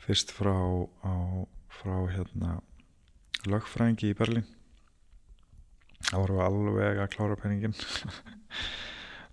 [0.00, 0.56] fyrst frá
[1.04, 1.14] á,
[1.68, 2.62] frá hérna
[3.44, 4.48] lögfræðingi í Berlín.
[6.08, 7.76] Þá vorum við alveg að klára peningin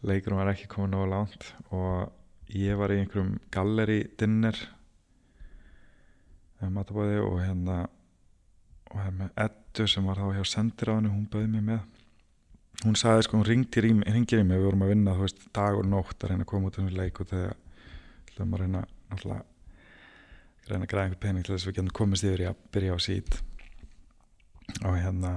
[0.05, 2.11] leikurum var ekki komin á langt og
[2.53, 4.57] ég var í einhverjum galleri dinner
[6.73, 7.85] matabóði og hérna
[8.87, 11.81] og hérna Eddu sem var þá hjá sendiráðinu, hún bauði mig með.
[12.85, 14.15] Hún sagði sko, hún ringir í, mig
[14.53, 16.89] við vorum að vinna, þú veist, dag og nótt að reyna að koma út um
[16.93, 17.55] leik og þegar
[18.31, 19.43] hljóðum að reyna náttúrulega
[20.67, 22.95] reyna að græða einhver pening til þess að við getum komist yfir í að byrja
[22.95, 23.37] á sít
[24.83, 25.31] og hérna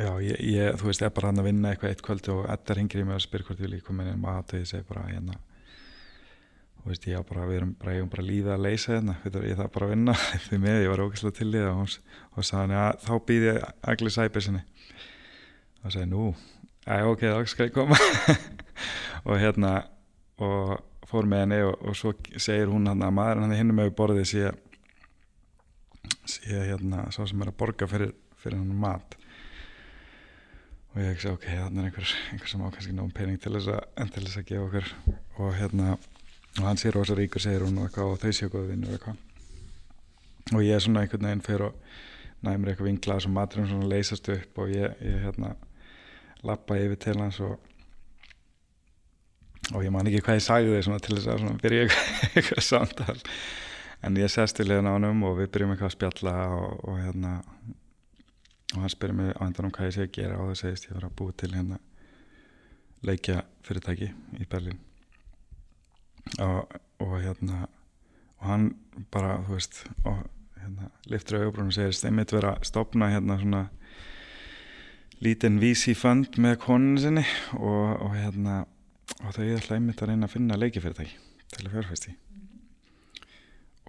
[0.00, 2.46] Já, ég, ég, þú veist, ég er bara hann að vinna eitthvað eitt kvöldu og
[2.48, 4.86] Edda ringir í mig og spyr hvort ég líka komin inn mat og ég segi
[4.88, 5.36] bara hérna
[6.80, 9.16] þú veist, ég á bara, við erum bara, ég er bara lífið að leysa hérna,
[9.44, 10.14] ég þarf bara að vinna.
[10.46, 14.14] Því með, ég var ógæslega til í það og, sagði hann, þá býð ég agli
[14.14, 14.64] sæpir sinni
[15.84, 16.30] og segi, nú,
[16.86, 18.00] já, ok, þá skal ég koma.
[19.28, 19.74] Og hérna
[20.40, 23.74] og fór með henni og, og svo segir hún hann að maður hann er hinn
[23.76, 24.52] með borðið sé,
[26.24, 29.19] sé hérna, svo sem er að borga fyrir, fyrir hann mat
[30.90, 33.70] og ég ekki ok, þannig er einhver, einhver sem á kannski nógum pening til þess
[33.70, 34.92] að, til þess að gefa okkur.
[35.38, 35.96] Og hérna
[36.58, 39.18] og hann sér ósað ríkur, segir hún og eitthvað og þau séu góða vinnur eitthvað.
[40.50, 44.30] Og ég er svona einhvern veginn fyrir og næmur eitthvað vinglað sem maturum svona leysast
[44.34, 45.54] upp og ég, ég hérna
[46.46, 47.58] lappa yfir til hans og
[49.70, 52.22] og ég man ekki hvað ég sagði þig svona til þess að svona byrja eitthvað,
[52.40, 53.18] eitthvað samtal.
[54.00, 56.98] En ég sest til hérna á hann og við byrjum eitthvað að spjalla og, og
[57.04, 57.34] hérna
[58.74, 60.88] og hann spyrir mig á endan um hvað ég sé að gera og það segist
[60.88, 61.80] ég var að búa til hérna
[63.06, 64.78] leikja fyrirtæki í Berlin
[66.38, 67.66] og, og hérna
[68.40, 68.70] og hann
[69.12, 70.22] bara, þú veist og
[70.60, 73.62] hérna liftur auðvbrún og segir stemmit vera að stopna hérna svona
[75.20, 77.24] lítinn VC fund með koninu sinni
[77.58, 78.62] og, og hérna
[79.20, 81.16] og þau er alltaf einmitt að reyna að finna leikifyrirtæki
[81.50, 82.16] til að fjárfæsti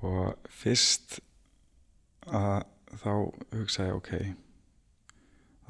[0.01, 1.19] og fyrst
[2.25, 2.63] að
[3.01, 3.11] þá
[3.53, 4.11] hugsa ég ok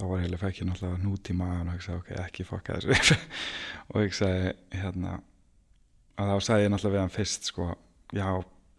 [0.02, 3.18] þá var fekk ég náttúrulega nút í maður og ég sagði ok, ekki fokka þessu
[3.92, 5.20] og ég sagði hérna
[6.18, 7.68] að þá sagði ég náttúrulega við hann fyrst sko,
[8.16, 8.28] já,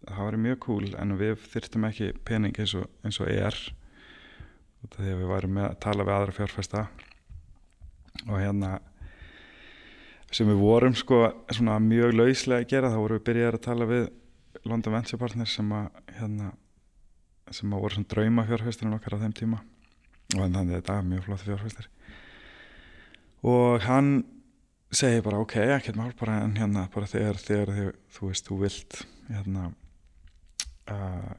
[0.08, 3.58] það var mjög cool en við þyrtum ekki pening eins og, eins og er
[4.96, 6.86] þegar við varum að tala við aðra fjárfesta.
[8.26, 8.72] Og hérna
[10.32, 11.20] sem við vorum sko
[11.52, 14.08] svona mjög lauslega að gera þá vorum við byrjaði að tala við
[14.68, 16.50] London Venture Partners sem að hérna
[17.52, 19.60] sem að voru svona drauma fjárfesturinn okkar á þeim tíma
[20.32, 21.88] og þannig að þetta er mjög flott fjárfæstir
[23.42, 24.12] og hann
[24.92, 28.58] segir bara ok, ekkert mál bara en hérna bara þegar, þegar, þegar þú veist, þú
[28.62, 29.68] vilt hérna
[30.92, 31.32] uh,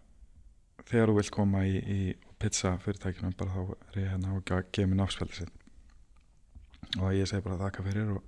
[0.90, 2.00] þegar þú vilt koma í, í
[2.42, 5.60] pizza fyrirtækjunum bara þá er ég hérna og gefa mér náttspeldi sitt.
[7.00, 8.24] Og ég segi bara þakka fyrir og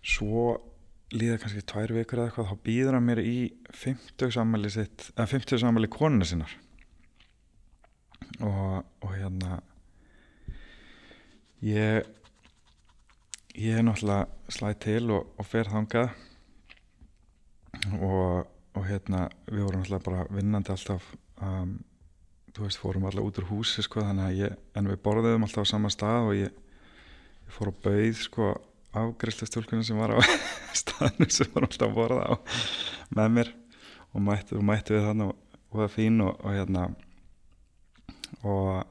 [0.00, 0.54] svo
[1.12, 3.36] líða kannski tvær vikur eða eitthvað þá býður hann mér í
[3.74, 6.54] 50 sammæli sitt, eða 50 sammæli konuna sinnar
[8.38, 9.60] og, og hérna
[11.64, 12.06] ég
[13.58, 16.10] ég er náttúrulega slæð til og, og fer þangað.
[18.00, 21.06] Og, og hérna við vorum náttúrulega bara vinnandi alltaf
[21.42, 21.76] um,
[22.54, 25.66] þú veist, fórum alltaf út úr húsi sko, þannig að ég, en við borðum alltaf
[25.66, 26.56] á sama stað og ég,
[27.46, 28.50] ég fór á bauð sko
[29.00, 30.20] afgriðslastjólkunum sem var á
[30.80, 32.34] staðinu sem voru alltaf að borða á
[33.16, 33.54] með mér.
[34.10, 36.88] Og mætti, og mætti við þannig og það var fín og, og hérna
[38.42, 38.86] og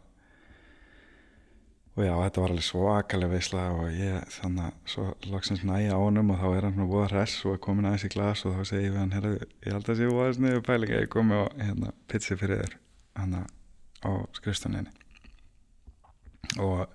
[1.99, 5.99] og já, þetta var alveg svakalega veisla og ég þannig að svo lagsins næja á
[5.99, 8.45] honum og þá er hann svona búið að hress og er komin aðeins í glas
[8.47, 9.33] og þá segi ég við hann, herru,
[9.65, 12.61] ég held að sé búið aðeins niður pæling að ég komi og hérna pizzi fyrir
[12.63, 12.77] þér
[13.19, 14.91] hann á skrifstunniðni
[16.63, 16.87] og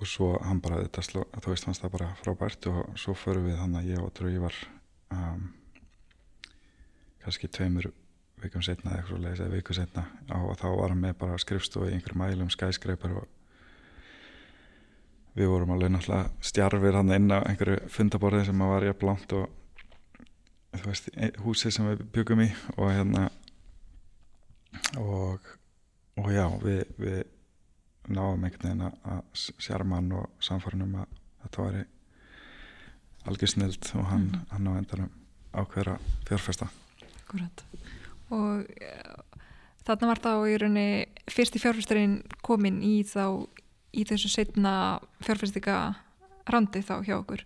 [0.00, 3.50] og svo hann bara þetta sló, þú veist hans það bara frábært og svo förum
[3.50, 4.56] við hann að ég og Drögi var
[5.12, 5.42] um,
[7.20, 7.90] kannski tveimur
[8.42, 10.04] vikum setna eða eitthvað leiðis eða viku setna
[10.38, 13.28] og þá var hann með bara skrifstofu í einhverjum mælum skæskreipar og
[15.38, 19.48] við vorum alveg náttúrulega stjarfir hann inn á einhverju fundaborði sem var ég blánt og
[20.74, 23.28] þú veist, e- húsið sem við byggum í og hérna
[24.98, 25.40] og,
[26.20, 27.22] og já við, við
[28.10, 31.84] náum einhvern veginn að- að sjarman og samfarnum að þetta væri
[33.30, 34.46] algjör snild og hann, Mhm.
[34.50, 35.10] hann á endanum
[35.54, 36.68] ákveður að fjárfesta
[37.20, 37.64] Akkurat.
[38.30, 39.40] Og uh,
[39.86, 40.90] þarna var þá í rauninni
[41.30, 43.24] fyrsti fjárfæsturinn komin í þá
[43.96, 44.74] í þessu setna
[45.24, 45.78] fjárfæstika
[46.50, 47.42] randi þá hjá okkur.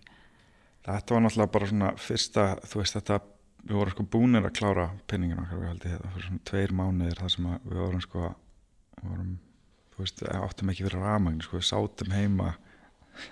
[0.85, 3.19] Þetta var náttúrulega bara svona fyrsta, þú veist þetta,
[3.65, 7.21] við vorum sko búinir að klára penningin okkar, við ég þetta fyrir svona tveir mánuðir
[7.21, 8.27] þar sem við vorum sko,
[8.99, 9.31] við vorum,
[9.95, 12.51] þú veist, áttum ekki fyrir rafmagn, sko, við sátum heima,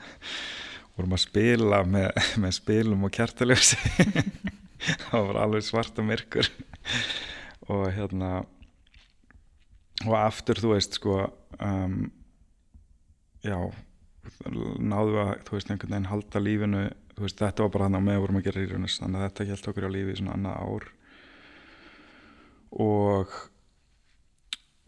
[0.98, 2.10] vorum að spila með,
[2.42, 3.78] með spilum og kertaljósi,
[5.12, 6.50] það var alveg svart og myrkur
[7.72, 8.34] og hérna,
[10.04, 11.22] og aftur, þú veist, sko,
[11.64, 12.12] um,
[13.46, 13.58] já,
[14.80, 16.84] náðu að, þú veist, einhvern veginn halda lífinu
[17.20, 19.48] veist, þetta var bara hann á með vorum að gera í raunis þannig að þetta
[19.52, 20.92] held okkur á lífi í svona annað ár.
[22.84, 23.40] Og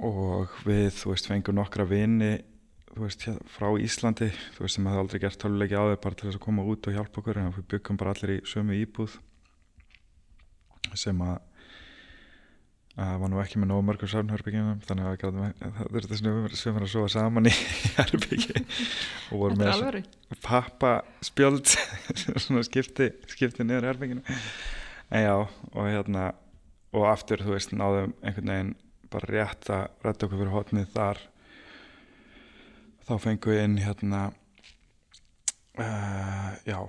[0.05, 2.33] og við, þú veist, fengum nokkra vini
[2.95, 6.27] þú veist, frá Íslandi þú veist, sem hefði aldrei gert töluleiki á þau bara til
[6.27, 9.15] þess að koma út og hjálpa okkur en við byggum bara allir í sömu íbúð
[10.95, 11.37] sem að
[12.95, 17.09] að var nú ekki með nógu mörgum sárnhörbyggjum þannig að það þurfti sem að sofa
[17.11, 17.51] saman í
[17.97, 18.61] herbyggi
[19.35, 20.01] og er með alvöru.
[20.45, 20.93] pappa
[21.25, 21.73] spjöld
[22.45, 24.23] svona skipti, skipti niður herbygginu
[25.11, 26.29] en já og hérna
[26.95, 28.73] og aftur þú veist náðum einhvern veginn
[29.11, 31.21] bara rétt að rætta okkur fyrir hotnið þar.
[33.05, 34.21] Þá fengum við inn hérna
[35.77, 36.79] uh, já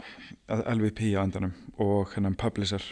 [0.46, 2.82] LVP á endanum og hennan publisher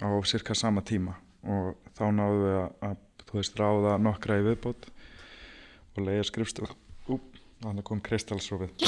[0.00, 1.64] á cirka sama tíma og
[1.98, 2.96] þá náðum við að, að
[3.28, 4.82] þú veist ráða nokkra í viðbót
[5.94, 6.70] og leiða skrifstof
[7.12, 7.26] úp,
[7.62, 8.70] þannig kom kristalsrófið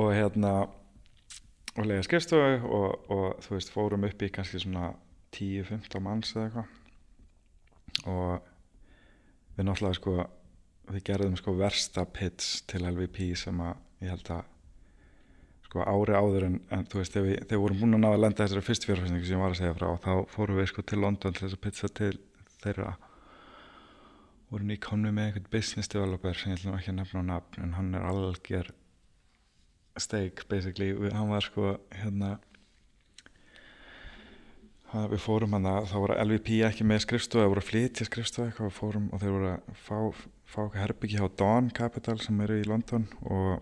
[0.00, 0.52] og hérna
[1.76, 4.86] og leiða skrifstofu og, og þú veist fórum upp í kannski svona
[5.36, 6.68] 10-15 manns eða eitthvað.
[8.12, 8.32] Og
[9.56, 10.12] við náttúrulega sko
[10.86, 14.42] við gerðum sko versta pits til LVP sem að ég held að
[15.76, 18.08] sko ári áður en, en þú veist þegar við, þegar við vorum búin að ná
[18.08, 20.84] að lenda þessari fyrst fjárfæsningu sem ég var að segja frá þá fórum við sko
[20.86, 22.12] til London til þess að pitcha til
[22.62, 22.96] þeirra.
[24.46, 27.76] Voru nýkomni með einhvern business developer sem ég ætlum ekki að nefna á nafn en
[27.76, 28.72] hann er algjör
[30.00, 32.36] steak basically, við, hann var sko hérna
[34.92, 38.08] hann, við fórum hann að þá voru LVP ekki með skrifstofu, það voru að flytja
[38.08, 42.44] skrifstofu eitthvað og fórum og þeir voru að fá, fá herbyggi hjá Dawn Capital sem
[42.44, 43.56] eru í London og,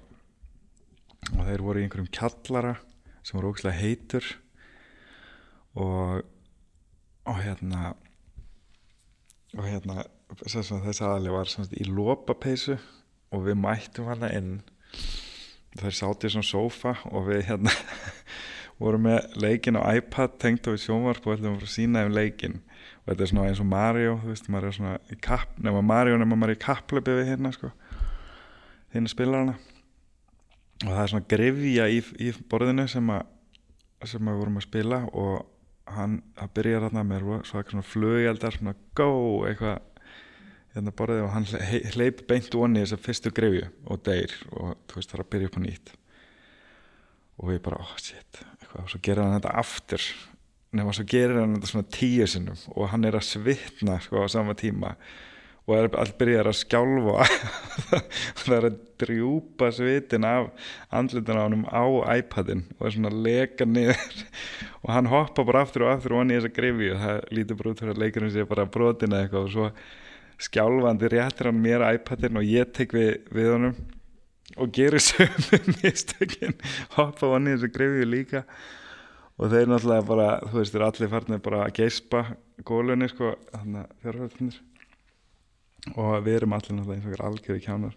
[1.33, 2.77] og þeir voru í einhverjum kjallara
[3.25, 4.29] sem voru ógæslega heitur.
[5.75, 6.23] Og
[7.25, 7.95] og hérna
[9.55, 10.05] og hérna
[10.45, 12.77] þessi aðali var semst, í lópapeysu
[13.35, 14.59] og við mættum hana inn.
[15.79, 17.73] Þeir sátt í svona sófa og við hérna
[18.83, 22.61] vorum með leikin á iPad tengt á við sjónvarp og ætlum að sína um leikin
[23.05, 25.83] og þetta er svona eins og Mario þú veist, maður er svona í kapp nema
[25.85, 27.71] Mario nema maður er í kapplöpi við hérna sko
[28.95, 29.57] hérna spilarana
[30.83, 33.27] og það er svona grefja í, í borðinu sem að
[34.05, 37.87] sem að við vorum að spila og hann, það byrjar þarna með svo eitthvað svona
[37.89, 39.11] flugeldar svona go,
[39.49, 39.79] eitthvað
[40.75, 44.75] hérna borðið og hann hle- hleyp beint onni þess að fyrstu grefju og deyr og
[44.91, 45.93] þú veist það er að byrja upp á nýtt.
[47.35, 48.41] Og við bara, oh shit.
[48.61, 50.09] Eitthvað, og svo gerir hann þetta aftur.
[50.75, 54.29] Nema svo gerir hann þetta svona tíu sinnum og hann er að svitna sko á
[54.31, 54.97] sama tíma.
[54.99, 55.34] og
[55.73, 57.25] er allt byrjar að skjálfa
[58.43, 60.51] það er að drjúpa svitin af
[60.93, 61.85] andlutin á honum á
[62.19, 64.19] iPadin og er svona að leka niður.
[64.85, 67.59] Og hann hoppa bara aftur og aftur og hann í þessa grifi og það lítur
[67.61, 69.71] bara út fyrir að leikurinn sé bara brotin eða eitthvað og svo
[70.45, 73.79] skjálfandi réttir hann mér iPadin og ég tek við, við honum
[74.61, 76.59] og gerir sömu mistökin.
[76.99, 78.45] Hoppa hann í þessa grifi líka
[79.41, 82.27] og þeir náttúrulega bara, þú veist, þeir allir farnir bara að geispa
[82.69, 84.63] gólunni sko, þannig að fjárhverðinir
[85.93, 87.97] og við erum allir náttúrulega eins og einhver algjörði kjánar.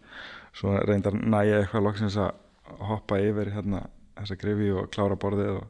[0.58, 3.86] Svo reyndar næja eitthvað loksins að hoppa yfir hérna
[4.18, 5.70] þessa grifi og klára borðið og,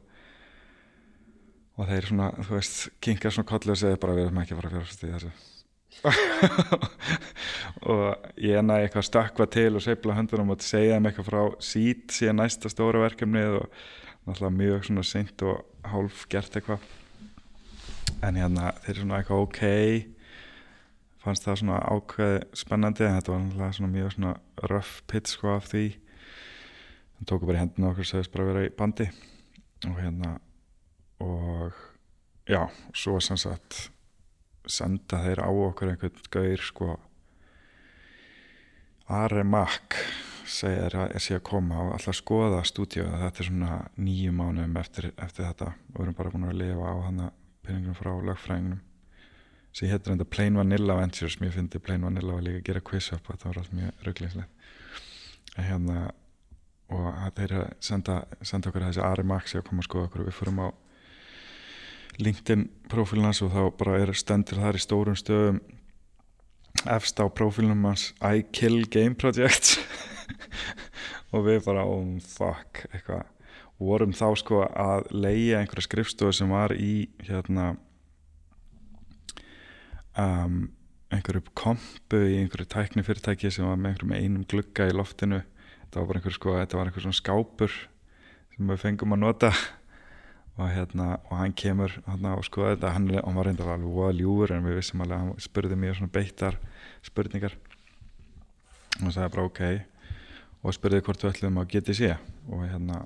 [1.78, 4.60] og þeir svona, þú veist, kinka svona kollu og segja bara við erum ekki að
[4.62, 5.36] fara að fjárfæsta í þessu.
[7.90, 11.40] Og ég næja eitthvað að stökkva til og seifla höndunum og segja þeim eitthvað frá
[11.64, 13.66] sít síðan næsta stóra verkefnið og
[14.28, 16.84] náttúrulega mjög svona seint og hálf gert eitthvað.
[18.22, 19.62] En hérna þeir eru svona eitthvað ok
[21.28, 24.34] fannst það svona ákveð spennandi en þetta var náttúrulega svona mjög svona
[24.70, 25.84] rough pitch sko af því.
[27.18, 29.08] Hann tóku bara hendina okkur og segist bara að vera í bandi.
[29.88, 30.32] Og hérna
[31.24, 31.82] og
[32.48, 32.62] já,
[32.94, 33.88] svo sem sagt
[34.68, 36.96] senda þeir á okkur einhvern gaur sko.
[39.08, 40.00] Ari Mack
[40.48, 44.76] segir að ég sé að koma og alltaf skoða stúdíu þetta er svona nýju mánuðum
[44.80, 45.74] eftir, eftir þetta.
[45.92, 47.24] Og við erum bara búin að lifa á hann
[47.64, 48.84] peningum frá lögfræðingunum
[49.72, 53.12] sem héttur enda Plain Vanilla Ventures mér finnst Plain Vanilla var líka að gera quiz
[53.12, 54.54] up og þetta var alltaf mjög rugglingslegt
[55.58, 56.08] hérna
[56.88, 57.54] og þeir
[57.84, 60.24] senda, senda okkur þessi Ari Max að koma að skoða okkur.
[60.28, 60.68] Við fyrum á
[62.18, 65.60] LinkedIn profilnans og þá bara er stendur þar í stórum stöðum
[66.88, 69.76] efst á profilnum hans I Kill Game Project.
[71.34, 73.26] Og við bara oh fuck eitthvað.
[73.78, 77.74] Vorum þá sko að leia einhverja skrifstofu sem var í hérna
[80.18, 80.68] um,
[81.14, 85.40] einhverju kompu í einhverju tækni fyrirtæki sem var með einhverju með einum glugga í loftinu.
[85.84, 87.76] Þetta var bara einhver sko, þetta var einhver svona skápur
[88.54, 89.52] sem við fengum að nota.
[90.58, 94.16] Og hérna, og hann kemur hérna og skoða þetta, hann, hann var reyndar alveg voða
[94.18, 96.58] ljúur en við vissum alveg, hann spurði mér svona beittar
[97.06, 97.54] spurningar.
[98.98, 99.62] Og það sagði bara ok.
[100.66, 102.10] Og spurði hvort við ætlum að GTC
[102.50, 103.04] og hérna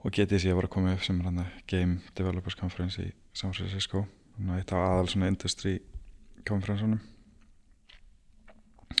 [0.00, 4.04] og GTC var að koma upp sem hérna Game Developers Conference í San Francisco
[4.56, 5.78] eitt af aðal svona industry
[6.48, 7.00] konferensunum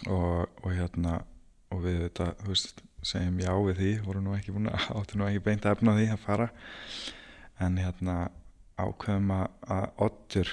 [0.06, 1.20] og, og hérna
[1.70, 5.18] og við þetta, þú veist, segjum já við því voru nú ekki búin að áttu
[5.18, 6.48] nú ekki beint að efna því að fara.
[7.60, 8.16] En hérna
[8.80, 10.52] ákveðum að Otter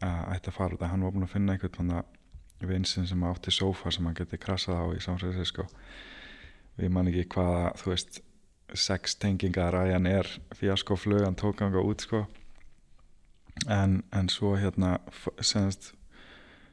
[0.00, 1.96] ætti að fara að hann var búin að finna einhvern
[2.66, 5.66] vinsinn sem átti sofa sem hann geti krasað á í Francisco.
[6.76, 8.20] Við man ekki hvaða þú veist,
[8.74, 10.28] sex tenginga ræjan er
[10.58, 12.24] fjaskoflugan tókanga út sko
[13.64, 14.98] en, en svo hérna
[15.40, 15.92] senast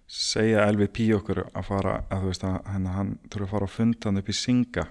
[0.08, 3.76] segja LVP okkur að fara að þú veist að hérna, hann þurfa að fara að
[3.78, 4.86] funda hann upp í Singa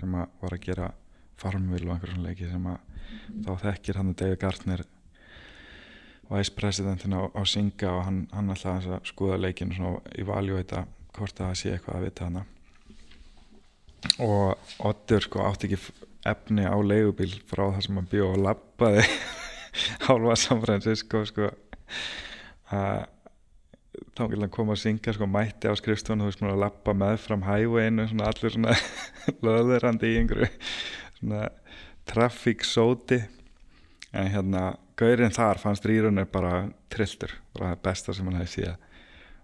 [0.00, 0.88] sem að var að gera
[1.42, 2.78] farmvil og einhverjum leiki sem að
[3.44, 4.84] þá þekkir hann David Gartner
[6.32, 11.50] vice-presidentin á, á Singa og hann, hann alltaf að skoða leikinu og evaluata hvort að
[11.50, 12.46] það sé eitthvað að vita hana
[14.22, 19.06] og Otter sko átti ekki efni á leigubíl frá það sem hann bjóð og lappaði
[20.06, 21.50] hálfa San Francisco sko.
[22.72, 23.08] Að
[24.16, 26.62] þá vil hann koma að syngja sko mætti á skrifstofun og þú veist mér að
[26.64, 28.76] lappa með fram hægveginu svona allir svona
[29.44, 30.48] löðurandi í einhverju
[31.18, 31.42] svona
[32.08, 33.20] trafíksóti
[34.12, 34.64] en hérna
[35.00, 38.88] gaurinn þar fannst rýrunir bara trilltur, bara það besta sem hann hefði síðan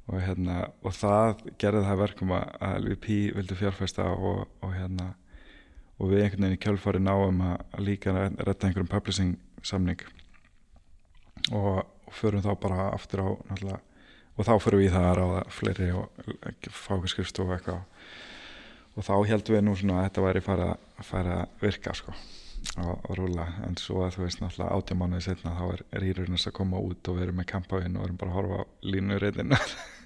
[0.09, 5.11] og hérna og það gerði það verkum að LVP vildi fjárfesta og, og hérna
[5.99, 9.37] og við einhvern veginn í kjálfari náum að líka retta einhverjum publishing
[9.68, 10.00] samning.
[11.52, 13.28] Og, og förum þá bara aftur á
[14.38, 16.26] og þá fyrir við það að ráða fleiri og
[16.70, 17.80] fá ekki skrifst og eitthvað.
[18.98, 20.68] Og þá heldum við nú svona að þetta væri fara,
[21.06, 22.14] fara að virka sko
[22.78, 26.80] og rúla, en svo að þú veist náttúrulega átjámanuði setna þá er rýrurnast að koma
[26.82, 29.54] út og við erum með kampáinn og erum bara að horfa á línurreitin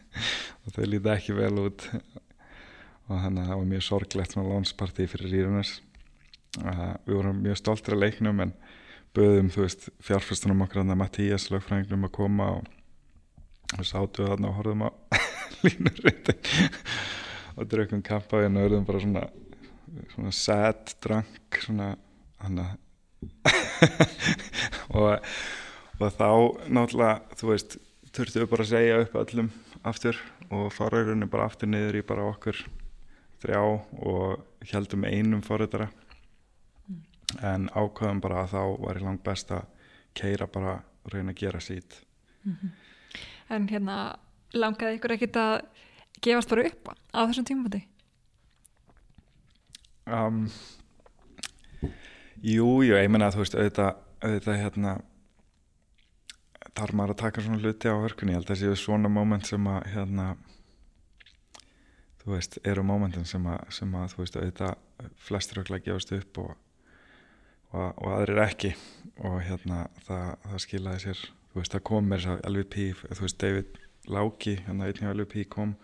[0.62, 1.86] og þau líti ekki vel út.
[3.08, 5.80] Og þannig að það var mjög sorglegt svona lónsparti fyrir rýrurnast
[6.52, 8.52] við vorum mjög stoltir að leiknum en
[9.16, 13.88] böðum fjárfæstunum okkar Mattías lögfræðingnum að koma og við
[14.32, 14.88] þarna og horfum á
[15.66, 16.38] línurreitin
[17.56, 19.24] og drökkum kampaðin og verðum bara svona
[20.12, 21.92] svona sad drunk svona
[24.96, 25.08] og,
[26.00, 26.30] og þá
[26.72, 27.76] náttúrulega þú veist,
[28.12, 29.50] þurftum við bara að segja upp öllum
[29.88, 30.20] aftur
[30.52, 32.64] og fara í rauninni bara aftur niður í bara okkur
[33.42, 36.01] þrjá og heldum einum forritara mm.
[37.40, 39.68] En ákvæðum bara að þá var í langt best að
[40.14, 42.02] keira bara og reyna að gera sít
[42.44, 42.72] mm -hmm
[43.52, 43.96] en hérna
[44.56, 45.54] langaði ykkur ekkit að
[46.24, 47.82] gefast bara upp á þessum tímafóti?
[50.02, 50.44] Um,
[52.42, 54.94] jú, jú, ég menna að þú veist auðvitað, auðvitað hérna
[56.72, 59.46] þarf maður að taka svona hluti á hörkunni, ég held að það séu svona móment
[59.48, 60.26] sem að hérna
[62.22, 66.14] þú veist, eru mómentin sem að, sem að þú veist, auðvitað flestir öll að gefast
[66.18, 66.52] upp og,
[67.72, 68.74] og, og aðrir ekki.
[69.22, 71.22] Og hérna það, það skilaði sér.
[71.52, 73.78] Þú veist það kom mér LVP, þú veist David
[74.10, 75.76] Láki hérna einnig á LVP kom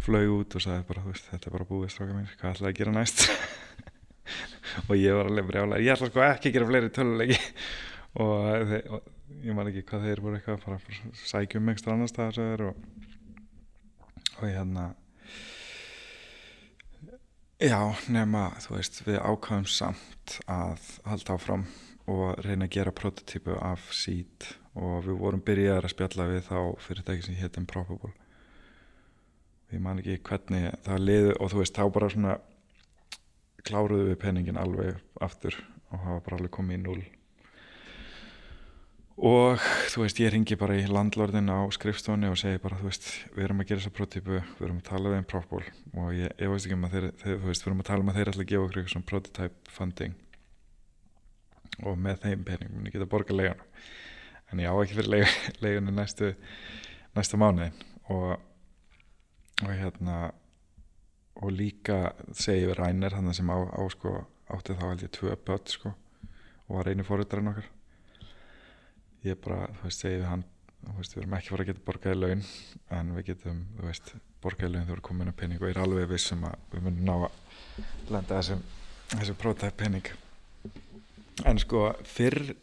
[0.00, 2.78] flög út og sagði bara veist, þetta er bara búið stráka mér, hvað ætlaði að
[2.78, 3.24] gera næst?
[4.88, 7.38] Og ég var alveg brjálega ég ætla sko ekki að gera fleiri töluleiki
[8.22, 12.84] og, og ég man ekki hvað þeir voru eitthvað bara sækjum ekstra annar staðar og,
[14.38, 14.90] og hérna
[17.60, 21.66] já nema þú veist við ákvæðum samt að halda áfram
[22.10, 24.46] og reyna að gera prototípu af Seed
[24.80, 28.12] og við vorum byrjaðar að spjalla við þá fyrirtæki sem hétt Improbable.
[29.70, 32.36] Ég man ekki hvernig það liði og þú veist þá bara svona
[33.66, 35.58] kláruðu við penningin alveg aftur
[35.90, 37.02] og hafa bara alveg komið í null
[39.20, 39.60] og
[39.92, 43.44] þú veist ég ringi bara í landlordin á skrifstóni og segi bara þú veist við
[43.44, 45.62] erum að gera þessa prototypu, við erum að tala við einn prófból
[45.92, 48.04] og ég, ég veist ekki um að þeir, þeir þú veist við erum að tala
[48.04, 50.14] um að þeir ætla að gefa okkur svona prototype funding.
[51.84, 53.60] Og með þeim pening mun ég geta borga leiðan
[54.50, 56.30] en ég á ekki fyrir leið, leiðunni næstu
[57.16, 57.76] næsta mánuðin
[58.08, 58.38] og,
[59.60, 60.16] og hérna
[61.40, 64.16] og líka segi við Rænir hann sem á, á sko
[64.50, 67.68] átti þá held ég tvö börn sko og var einu fóröldarinn okkar
[69.26, 70.46] ég bara, þú veist, segi við hann
[70.80, 72.44] þú veist, við erum ekki fara að geta borgaði laun
[72.96, 75.82] en við getum, þú veist, borgaði laun við erum komin að pening og ég er
[75.84, 78.62] alveg vissum að við munum ná að lenda þessum
[79.10, 80.10] þessum prótæð pening.
[81.48, 82.54] En sko fyrr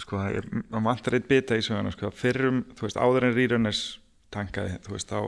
[0.00, 3.82] sko það vantar eitt bita í söguna sko fyrrum, þú veist, áður en rýrunis
[4.34, 5.20] tankaði, þú veist, þá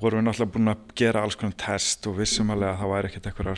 [0.00, 3.10] vorum við náttúrulega búin að gera alls konar test og vissum alveg að það væri
[3.10, 3.50] ekkert eitthvað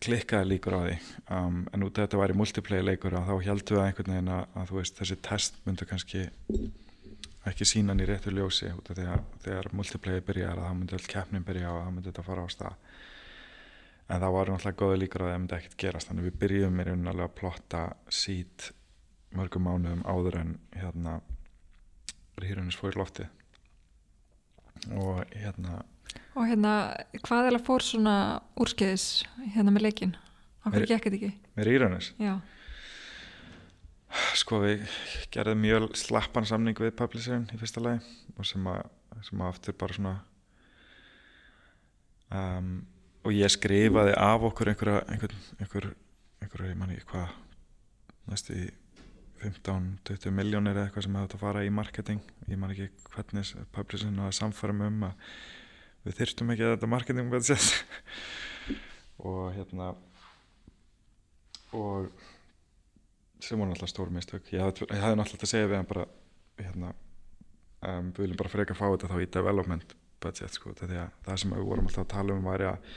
[0.00, 0.96] klikkaði líkur á því.
[1.36, 4.44] Um, en út af þetta væri multiplayer leikur og þá heldum við einhvern veginn að,
[4.62, 6.26] að veist, þessi test myndu kannski
[7.50, 10.96] ekki sína hann í réttu ljósi út af því að þegar multiplayer byrjar þá myndi
[10.98, 12.78] öll keppnin byrja og þá myndi þetta fara á stað.
[14.10, 16.10] En það var náttúrulega góða líkur á því að það myndi ekkert gerast.
[16.10, 18.70] Þannig við byrjum í rauninni alveg að plotta sít
[19.36, 21.20] mörgum mánuðum áður en hérna
[22.40, 23.26] hýrunis fór í lofti
[24.96, 25.82] og hérna
[26.38, 26.72] Og hérna,
[27.26, 28.16] hvað er að fór svona
[28.60, 29.06] úrskeiðis
[29.54, 30.16] hérna með leikin?
[30.66, 31.30] Akkur gekk þetta ekki?
[31.56, 32.10] Með Ríranes?
[32.20, 32.34] Já.
[34.38, 34.82] Sko við
[35.32, 38.00] gerðum mjög slappan samning við publisherin í fyrsta lagi
[38.36, 38.82] og sem að,
[39.26, 40.14] sem að aftur bara svona
[42.34, 42.72] um,
[43.24, 45.88] og ég skrifaði af okkur einhverja einhver, einhver,
[46.42, 47.34] einhver, ég man ekki hvað
[48.30, 48.68] næstu í
[49.40, 53.54] 15-20 miljónir eða eitthvað sem hefði þetta að fara í marketing ég man ekki hvernig
[53.72, 55.30] publisherin var að samfara um að
[56.06, 57.32] við þyrstum ekki að þetta marketing
[59.30, 59.92] og hérna
[61.76, 62.10] og
[63.40, 64.52] sem voru náttúrulega stór mistök.
[64.52, 66.06] Ég hafði, náttúrulega að segja við hann bara
[66.60, 71.34] hérna um, við viljum bara freka að fá þetta þá í development budget sko það,
[71.40, 72.90] sem við vorum alltaf að tala um var að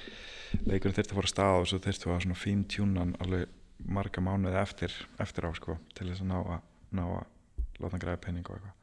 [0.67, 4.23] leikurinn þurfti að fara að staða og svo þurfti að svona fín tjúnan alveg marga
[4.23, 6.65] mánuði eftir, eftir á sko til þess að ná að,
[6.99, 8.82] ná að láta hann græða penning og eitthvað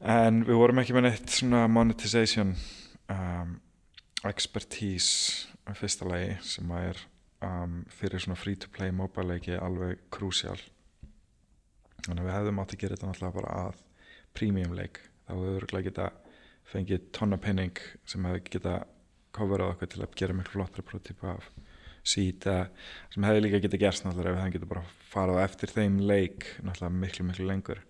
[0.00, 2.54] en við vorum ekki með neitt svona monetization
[3.12, 3.56] um,
[4.26, 7.02] expertise fyrsta lagi sem að er
[7.46, 10.58] um, fyrir svona free to play mobile leiki alveg krúsjál.
[12.06, 13.80] Þannig að við hefðum átt að gera þetta náttúrulega bara að
[14.36, 15.00] premium leik.
[15.26, 16.10] Þá hefur við örgulega geta
[16.66, 18.76] fengið tonna penning sem hefði geta
[19.36, 21.50] coverað okkur til að gera miklu flottri prototypa af
[22.06, 22.56] síta
[23.10, 27.00] sem hefði líka geta gerst náttúrulega ef það geta bara farað eftir þeim leik náttúrulega
[27.02, 27.82] miklu miklu lengur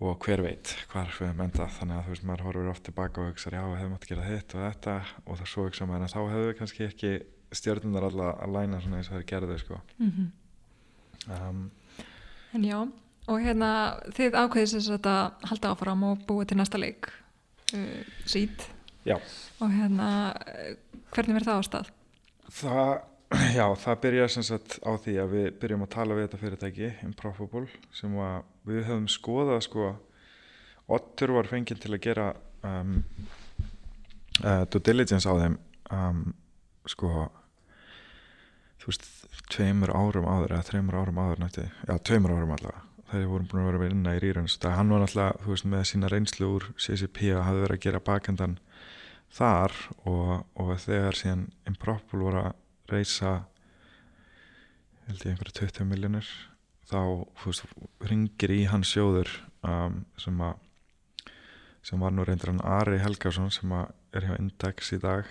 [0.00, 1.74] og hver veit hvar við hefum endað.
[1.76, 4.12] Þannig að þú veist maður horfur oft tilbaka og hugsa já við hefum átt að
[4.14, 4.96] gera þetta og þetta.
[5.26, 7.12] Og það svo hugsa maður en þá hefur við kannski ekki
[7.60, 9.80] stjórnunar alltaf að læna svona eins og það er gerðið sko.
[9.98, 10.28] Mm -hmm.
[11.36, 11.70] um,
[12.54, 12.78] En já
[13.30, 13.70] og hérna
[14.16, 17.10] þið ákveðis að halda áfram og búið til næsta leik
[17.74, 18.68] uh, sít
[19.06, 19.16] Já.
[19.64, 20.34] Og hérna
[21.14, 21.92] hvernig verður það á stað?
[22.52, 22.90] Það
[23.58, 26.88] Já, það byrjar sem sagt á því að við byrjum að tala við þetta fyrirtæki
[27.06, 29.90] Improbable sem að við höfum skoðað sko
[30.90, 32.30] Ottur var fenginn til að gera
[32.66, 32.96] um,
[34.42, 35.56] uh, due diligence á þeim
[35.94, 36.22] um,
[36.90, 37.28] sko
[38.80, 39.06] þú veist,
[39.54, 42.86] tveimur árum áður eða þreimur árum áður nætti já, tveimur árum allavega.
[43.10, 45.68] Þegar vorum búin að vera að vinna í rýrans það hann var alltaf, þú veist,
[45.70, 48.58] með sína reynslu úr CCP að hafi verið að gera bakendan
[49.34, 49.74] þar
[50.10, 52.52] og, og þegar síðan Improbable voru að
[52.90, 53.34] reysa
[55.06, 56.30] held ég einhverja 20 miljónir
[56.90, 57.02] þá
[57.44, 57.64] veist,
[58.10, 59.30] ringir í hans sjóður
[59.66, 60.58] um, sem að
[61.86, 65.28] sem var nú reyndir hann Ari Helgarsson sem er hjá Index í dag.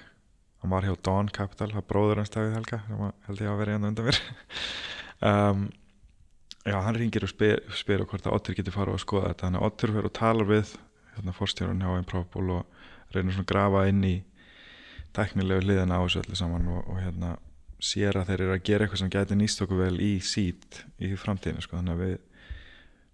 [0.64, 3.76] Hann var hjá Dawn Capital það bróður hans Davíð Helga sem held ég að vera
[3.76, 4.24] hérna undan mér.
[5.20, 5.66] Um,
[6.64, 9.50] já hann ringir og spyr, spyr hvort að Otter getur farið að skoða þetta.
[9.50, 10.70] Þannig að Otter fyrir að tala við
[11.16, 14.14] hérna, fórstjórun hjá Improbable og reynir svona að grafa inn í
[15.18, 17.34] teknilegu hliðina á þessu öllu saman og, og hérna
[17.80, 21.14] sér að þeir eru að gera eitthvað sem gæti nýst okkur vel í sít í
[21.20, 21.78] framtíðinu sko.
[21.80, 22.18] þannig að við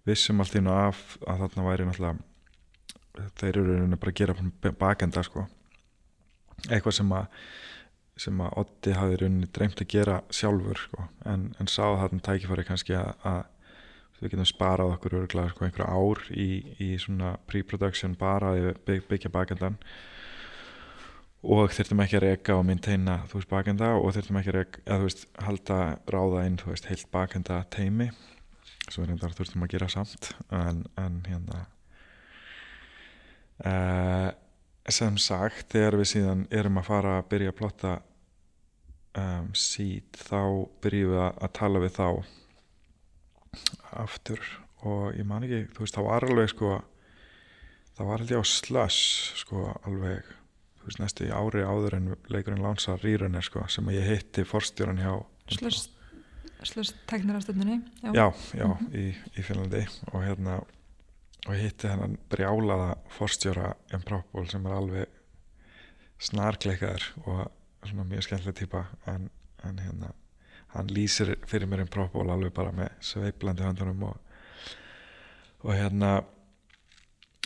[0.06, 5.22] vissum allt ín og af að þarna væri náttúrulega þeir eru bara að gera bakenda
[5.26, 5.46] sko.
[6.68, 7.30] eitthvað sem að
[8.16, 11.08] sem að Otti hafi rauninni dreymt að gera sjálfur sko.
[11.28, 13.42] en, en sá þarna tækifari kannski að, að
[14.20, 16.50] við getum sparað okkur örgulega sko, einhverja ár í,
[16.80, 19.76] í svona pre-production bara að byggja bakendan
[21.46, 24.82] og þurftum ekki að reyka og mynteina þú veist bakenda og þurftum ekki að reyka
[24.86, 25.78] eða þú veist halda
[26.16, 28.10] ráða inn þú veist heilt bakenda teimi
[28.88, 31.62] sem við reyndar þurftum að gera samt en, en hérna
[33.66, 34.30] uh,
[34.90, 37.94] sem sagt þegar við síðan erum að fara að byrja að plotta
[39.18, 40.40] um, seed þá
[40.84, 42.08] byrjum við að, að tala við þá
[43.96, 44.42] aftur.
[44.86, 46.72] Og ég man ekki, þú veist, það var alveg sko,
[47.96, 50.34] það var ég á slush sko alveg
[50.86, 55.12] veist, næstu ári áður en leikurinn Lánsa Rýrunir sko, sem ég hitti forstjóran hjá.
[57.06, 58.94] Teknarastöndinni já, já, já mm -hmm.
[58.94, 59.86] í, í Finnlandi.
[60.12, 60.62] Og hérna
[61.46, 65.06] og ég hitti hennan brjálaða forstjóra Impropol sem er alveg
[66.18, 67.42] snarkleikaður og
[67.86, 69.28] svona mjög skemmtileg týpa en,
[69.64, 70.12] en hérna
[70.74, 74.16] hann lýsir fyrir mér Impropol alveg bara með sveiplandi höndunum og,
[75.62, 76.18] og hérna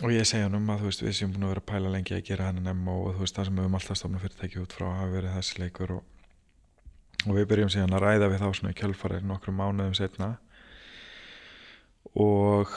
[0.01, 1.91] og ég segja hann um að þú veist við séum búin að vera að pæla
[1.93, 4.21] lengi að gera hann en MO og þú veist það sem við höfum alltaf stofna
[4.23, 6.01] fyrirtæki út frá hafa verið þessi leikur og,
[7.27, 10.31] og við byrjum síðan að ræða við þá svona í kjölfarið nokkru mánuðum setna
[12.17, 12.73] og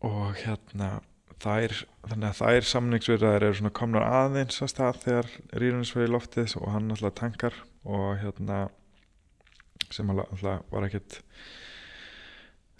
[0.00, 0.90] og hérna
[1.40, 1.74] þær,
[2.08, 6.70] þannig að þær samningsverðar eru svona komnar aðeins að stað þegar rýrunisverði í loftið og
[6.72, 8.62] hann alltaf tankar og hérna
[9.92, 11.20] sem alltaf var ekkert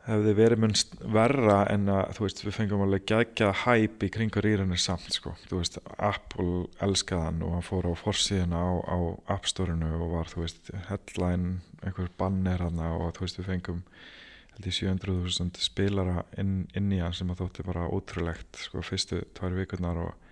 [0.06, 4.46] hefði verið munst verra en að þú veist við fengum alveg geggjað hæp í kringur
[4.46, 8.98] rýrunis samt sko, þú veist Apple elskaðan og hann fór á forsíðina á, á
[9.36, 13.84] App Store-inu og var þú veist headline, einhver banner hann og þú veist við fengum
[14.54, 19.22] held ég 700.000 spilara inn, inn í hann sem að þótti bara ótrúlegt sko fyrstu
[19.36, 20.26] tvær vikurnar og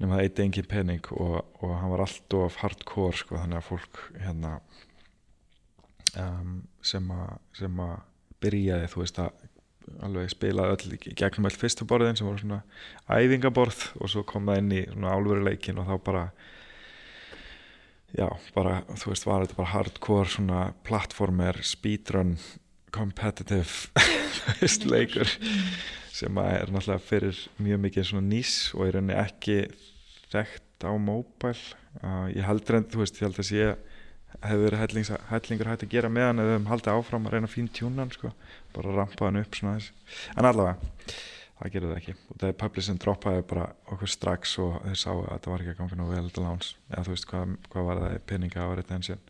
[0.00, 3.68] nema það eitt engin pening og, og hann var allt of hardcore sko þannig að
[3.70, 4.58] fólk hérna
[6.20, 7.96] um, sem að
[8.42, 9.44] byrjaði þú veist að
[10.02, 12.60] alveg spila öll gegnum all fyrstu borðin sem voru svona
[13.06, 16.24] æfingaborð og svo kom það inn í svona álveruleikin og þá bara
[18.16, 22.36] já bara þú veist var þetta bara hardcore svona plattformer speedrun
[22.94, 23.90] competitive
[24.92, 25.30] leikur
[26.16, 29.58] sem er náttúrulega fyrir mjög mikið svona nýs og er henni ekki
[30.32, 31.56] þekkt á móbæl
[32.02, 33.68] uh, ég heldur en þú veist ég held að sé
[34.42, 37.34] hefur verið hellings, hellingur hægt að gera með hann eða við höfum haldið áfram að
[37.36, 38.32] reyna að fín tjúna sko,
[38.74, 41.16] bara rampa hann upp svona þess en allavega,
[41.60, 42.16] það gerur það ekki.
[42.28, 45.74] Og það er publishin droppaði bara okkur strax og þeir sáu að það var ekki
[45.74, 48.18] að ganga nú vel til láns, eða þú veist hvað, hvað var það?
[48.32, 49.24] Peninga á retention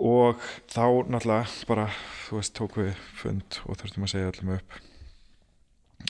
[0.00, 1.88] og þá náttúrulega bara,
[2.24, 4.78] þú veist, tók við fund og þurftum að segja allum upp.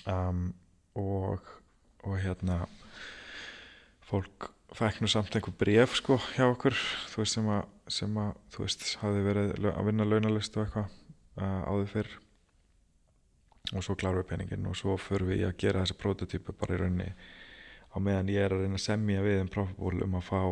[0.07, 0.45] Um,
[0.95, 1.49] og
[2.07, 2.63] og hérna
[4.11, 6.77] fólk fekk nú samt einhver bref sko hjá okkur
[7.11, 10.91] þú veist sem að, sem að þú veist hafi verið að vinna launalist og eitthvað
[11.41, 12.11] uh, áður fyrr.
[13.71, 16.81] Og svo kláru við peningin og svo fyrir við að gera þessi prototípu bara í
[16.81, 17.09] raunni
[17.91, 20.43] á meðan ég er að reyna að semja við um Profable um að fá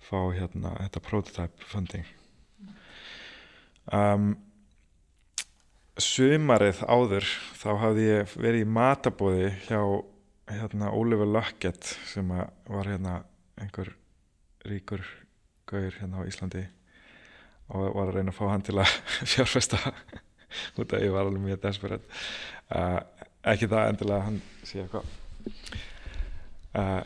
[0.00, 2.06] fá hérna þetta prototype funding.
[3.90, 4.32] Um,
[6.00, 7.26] sumarið áður
[7.58, 9.80] þá hafði ég verið í matabóði hjá
[10.50, 13.20] hérna Oliver Luckett sem var hérna
[13.60, 13.92] einhver
[14.66, 15.04] ríkur
[15.70, 16.64] gauður hérna á Íslandi
[17.70, 18.94] og var að reyna að fá hann til að
[19.34, 19.78] fjárfesta.
[20.80, 22.20] Út af ég var alveg mjög desperate.
[22.66, 22.98] Uh,
[23.52, 25.06] ekki það endilega hann sé eitthvað.
[26.70, 27.02] Uh,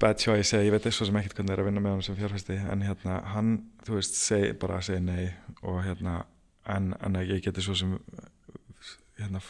[0.00, 2.58] bad choice, ég veit og sem ekkert hvernig er að vinna með hann sem fjárfæsti
[2.72, 3.54] en hérna hann,
[3.86, 5.30] þú veist, seg, bara segi nei
[5.62, 6.18] og hérna
[6.68, 7.94] en, en ég geti svo sem
[9.16, 9.40] hérna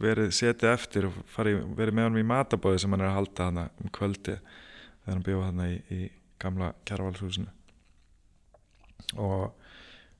[0.00, 3.48] verið setið eftir og farið, verið með hann í matabóði sem hann er að halda
[3.50, 6.00] hann um kvöldi þegar hann bjóð hann í, í
[6.42, 7.50] gamla kjærvalshúsinu
[9.20, 9.52] og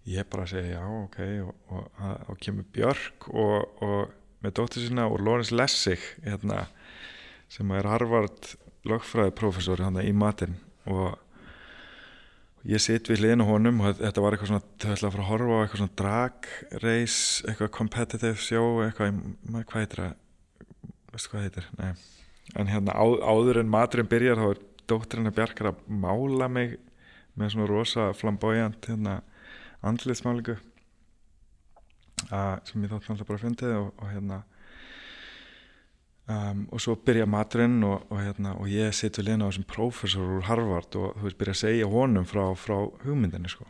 [0.05, 1.19] ég bara segi já, ok.
[1.47, 4.13] Og, og, og, og kemur Björk og
[4.45, 6.67] með dóttur sína og Lawrence Lessig hérna
[7.53, 8.55] sem er Harvard
[8.89, 10.59] lögfræðiprofessori hann í matinn.
[10.91, 11.17] Og
[12.65, 15.31] ég sitt við hliðinu honum og þetta var eitthvað svona, þau ætlaði að fara að
[15.31, 16.49] horfa á eitthvað svona drag
[16.85, 19.19] race, eitthvað competitive show, eitthvað,
[19.53, 20.15] hvað heitir það?
[21.15, 21.91] Veistu hvað heitir, nei.
[22.61, 26.79] En hérna á, áður en maturinn byrjar þá er dóttirinn að bjargar að mála mig
[27.35, 29.19] með svona rosa flamboyant hérna
[29.85, 30.57] andliðsmálingu
[32.25, 34.41] sem ég þátt náttúrulega bara að fyndið og, og hérna
[36.25, 40.31] Um, og svo byrja maturinn og, og, hérna, og ég við lina á þessum prófessor
[40.39, 43.67] úr Harvard og þú veist byrja að segja honum frá, frá hugmyndinni sko.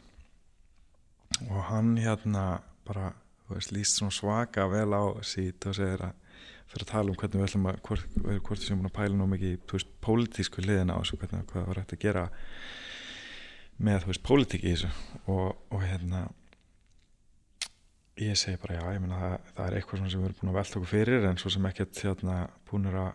[1.51, 2.45] og hann hérna
[2.87, 3.11] bara
[3.51, 6.15] veist, líst svona svaka vel á sít og segir að
[6.71, 8.07] fyrir að tala um hvernig við ætlum að hvort,
[8.47, 11.81] hvort við séum að pæla nú mikið í veist, pólitísku liðina og hvernig hvað var
[11.83, 12.25] hægt að gera
[13.83, 14.91] með þú veist pólitík í þessu
[15.27, 16.25] og, og hérna
[18.23, 20.59] ég segi bara já, ég menna það, það er eitthvað sem við erum búin að
[20.61, 22.39] velta okkur fyrir en svo sem ekkert hérna
[22.71, 23.13] búinur að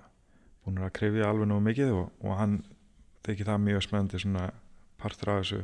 [0.70, 2.60] að krifja alveg nógu mikið og, og hann
[3.26, 4.44] tekið það mjög smöndi
[5.00, 5.62] partur af þessu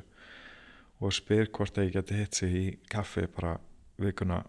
[1.04, 3.58] og spyr hvort að ég geti hitt sig í kaffi bara
[4.02, 4.40] vikuna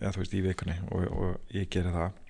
[0.00, 2.22] eða þú veist í vikunni og, og ég gerir það.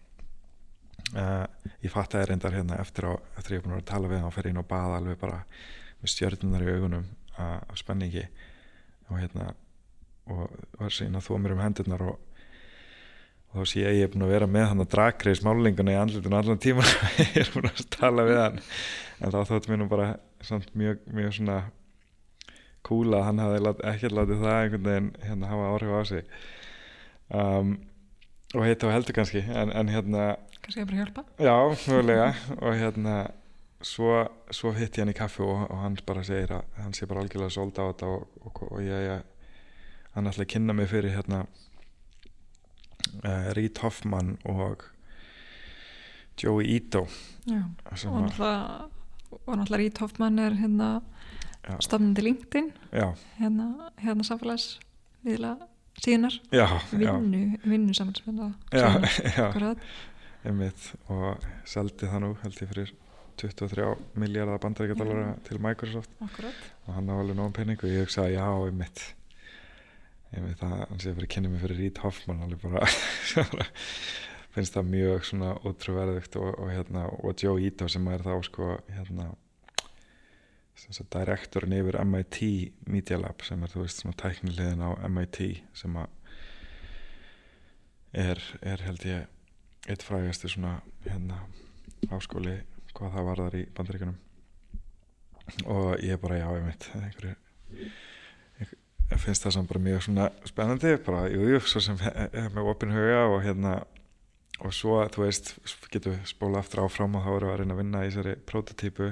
[1.14, 1.46] Uh,
[1.84, 3.06] ég fatt að það er reyndar hérna eftir,
[3.38, 5.42] eftir ég er búin að tala við hann og fer inn og baða alveg bara
[6.02, 7.06] með stjörnunar í augunum
[7.38, 8.26] uh, af spenningi.
[9.06, 9.52] Og hérna
[10.32, 10.50] og
[10.80, 12.18] var síðan að þó mér um hendurnar og,
[13.50, 15.94] og þá sé ég að ég er búin að vera með hann að dragreis málinguna
[15.94, 16.86] í andlutinu allan tíma
[17.22, 18.62] ég er búin að tala við hann.
[19.20, 20.08] En þá þóttum ég nú bara
[20.44, 21.58] samt mjög, mjög svona
[22.86, 26.34] cool að hann hafði ekki látið það einhvern veginn hérna hafa áhrif á sig.
[27.26, 27.72] Um,
[28.54, 30.26] og heita og heldur kannski en, en hérna
[30.66, 31.24] kannski að bara hjálpa?
[31.38, 31.56] Já,
[31.86, 32.28] mögulega.
[32.60, 33.16] Og hérna
[33.84, 34.10] svo,
[34.54, 37.22] svo hitt ég hann í kaffi og, og hann bara segir að hann sé bara
[37.22, 39.35] algjörlega sóld á þetta og, og, og ég, ég
[40.16, 41.44] hann ætlaði að kynna mig fyrir hérna
[43.22, 44.86] uh, Reed Hoffman og
[46.40, 47.06] Joey Ito.
[47.48, 51.02] Já, og náttúrulega Rít Hoffmann er hérna
[51.68, 51.76] Já.
[51.80, 52.72] stofnandi LinkedIn.
[52.92, 54.78] Já, hérna, hérna samfélags
[55.24, 55.56] viðla
[56.52, 59.74] já, vinnu, vinnu samfélagsmynda já,
[60.46, 60.92] einmitt.
[61.08, 62.92] Og seldi það nú held ég fyrir
[63.40, 66.10] 23 miljardar bandaríkjadalara til Microsoft.
[66.20, 66.54] Akkurat.
[66.86, 69.02] Og hann á alveg nógum penning og ég hugsaði já, einmitt
[70.34, 72.86] einmitt það, hann sé fyrir að kynna mig fyrir Reed Hoffman alveg bara
[74.56, 78.76] finnst það mjög svona ótrúverðugt og, og hérna, og Joe Ito sem er þá sko
[78.88, 79.30] hérna
[80.76, 82.40] sem sagt direktorinn yfir MIT
[82.92, 85.40] Media Lab sem er þú veist svona tækniliðin á MIT
[85.76, 86.12] sem að
[88.16, 91.42] er, er held ég eitt frægasti svona hérna
[92.10, 92.58] háskóli
[92.96, 94.18] hvað það varðar í bandaríkunum
[95.72, 97.34] og ég bara já, ég mitt einhverju
[99.12, 102.48] ég finnst það samt bara mjög svona spennandi bara, jú, jú, svo sem he- he-
[102.54, 103.74] með opin huga og hérna
[104.64, 105.52] og svo, þú veist,
[105.92, 109.10] getum við spóla aftur áfram og þá við að reyna að vinna í þessari prototípu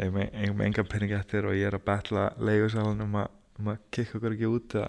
[0.00, 3.16] við engan pening eftir og ég er að betla leigusalun um,
[3.60, 4.88] um að kikka okkur ekki út eða,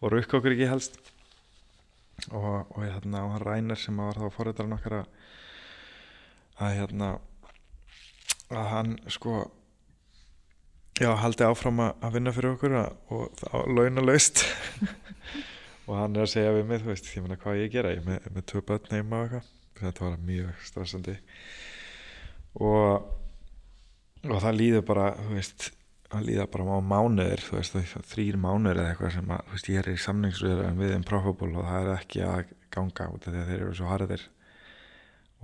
[0.00, 0.98] og rukka okkur ekki helst.
[2.30, 5.06] Og, og hérna og hann Rænir sem var þá forrættarinn okkar að
[6.64, 7.08] að hérna
[8.56, 9.50] að hann sko
[11.00, 14.46] já, haldi áfram að, að vinna fyrir okkur að, og þá launalaust.
[15.86, 17.92] Og hann er að segja við mig þú veist, ég meina hvað ég gera?
[17.94, 19.50] Ég er með, með tvö börn heima og eitthvað.
[19.78, 21.14] Þetta var mjög stressandi.
[22.58, 23.04] Og
[24.32, 25.66] og það líður bara þú veist,
[26.10, 27.76] það líður bara á mánuður þú veist,
[28.12, 31.68] þrír mánuður eða eitthvað sem að, þú veist, ég er í samningsröður við Improbable og
[31.68, 34.26] það er ekki að ganga út af því að þeir eru svo harðir.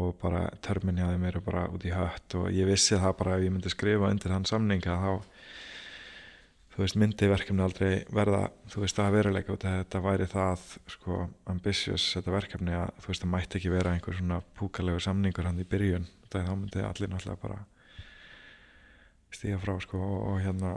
[0.02, 3.36] Og bara törminni að þeim eru bara út í hött og ég vissi það bara
[3.36, 5.10] ef ég myndi skrifa undir hann samninga þá
[6.72, 10.62] þú veist myndi verkefni aldrei verða þú veist að veruleika út að þetta væri það
[10.94, 11.18] sko
[11.52, 15.60] ambitious þetta verkefni að þú veist það mætti ekki vera einhver svona púkalegu samningur hann
[15.60, 16.08] í byrjun.
[16.32, 17.58] Það þá myndi allir náttúrulega bara
[19.32, 20.76] stíga frá sko og, og hérna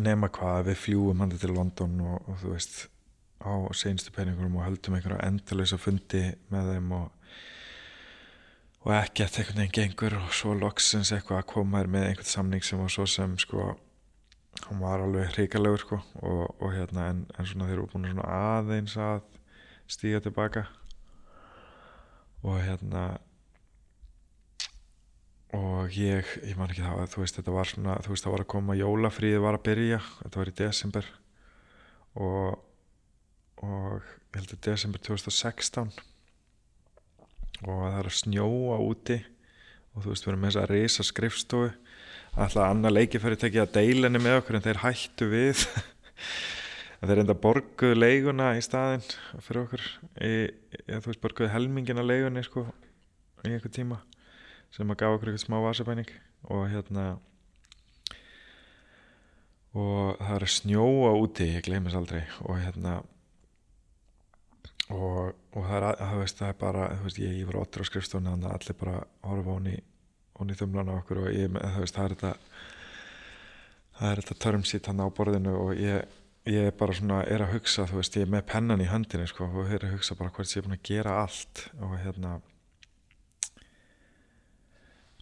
[0.00, 2.82] nema hvað við fljúum hann til London og, og þú veist
[3.40, 7.08] á seinstu peningurum og höldum einhverja endalösa fundi með þeim og
[8.80, 12.64] og ekkert einhvern veginn gengur og svo loksins eitthvað að koma þér með einhvern samning
[12.64, 13.74] sem var svo sem sko
[14.66, 18.28] hann var alveg hrikalegur sko og, og hérna en, en svona þeir eru búin svona
[18.58, 19.24] aðeins að
[19.90, 20.66] stíga tilbaka.
[22.46, 23.04] Og hérna
[25.56, 28.44] og ég, ég man ekki það þú veist þetta var svona, þú veist það var
[28.44, 31.14] að koma jólafríði var að byrja, þetta var í desember.
[32.20, 32.66] Og
[33.60, 35.90] og ég held að desember 2016
[37.60, 39.18] og það er að snjóa úti
[39.92, 41.72] og þú veist við erum með þess að reysa skrifstofu
[42.36, 45.64] alltaf annað leikifæri að deilinni með okkur en þeir hættu við.
[47.00, 49.04] Þeir enda borguðu leiguna í staðinn
[49.40, 49.84] fyrir okkur.
[50.20, 50.32] Í,
[50.84, 52.66] eða þú veist borguðu helmingina leigunni sko
[53.46, 54.02] í einhver tíma
[54.70, 56.10] sem að gafa okkur eitthvað smá vasabæning.
[56.52, 57.06] Og hérna
[59.72, 62.20] og það er að snjóa úti ég gleymis aldrei.
[62.44, 62.98] Og hérna
[64.90, 67.60] og, og það, er, að- það, veist, það er bara þú veist, ég, ég var
[67.62, 68.96] óttur á skrifstofni þannig að allir bara
[69.30, 69.56] horfa
[70.40, 72.32] honi honi þumlan á okkur og ég, veist, það er þetta
[74.00, 77.58] það er þetta term sheet hann á borðinu og ég, ég bara svona er að
[77.58, 80.32] hugsa, þú veist, ég er með pennan í höndinni sko, og er að hugsa bara
[80.32, 82.38] hvort ég er búin að gera allt og hérna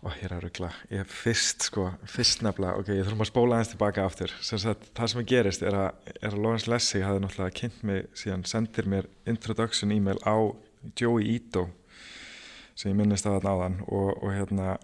[0.07, 3.57] og hér er ruggla, ég er fyrst sko, fyrst nefnilega, ok, ég þurfum að spóla
[3.57, 7.25] aðeins tilbaka aftur, sem sagt, það sem gerist er að, er að Lawrence Lessig hafði
[7.25, 10.39] náttúrulega kynnt mig, síðan sendir mér introduction e-mail á
[10.95, 11.67] Joey Ito
[12.79, 14.77] sem ég minnist að þarna áðan og, og hérna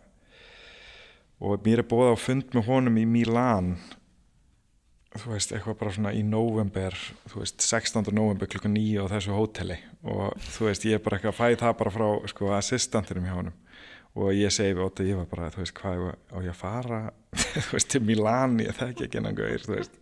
[1.41, 3.75] og mér er bóða á fund með honum í Milán
[5.15, 6.95] þú veist, eitthvað bara svona í november
[7.31, 8.11] þú veist, 16.
[8.15, 9.77] november klukkan 9 á þessu hóteli.
[10.03, 13.37] Og þú veist, ég er bara eitthvað að fæ það bara frá sko assistantinum hjá
[13.37, 13.61] honum.
[14.15, 17.01] Og ég segi við Ótta, ég var bara, þú veist, hvað á ég að fara?
[17.67, 19.97] Þú veist, til Milán, ég þekki ekki innan gauðir, þú veist.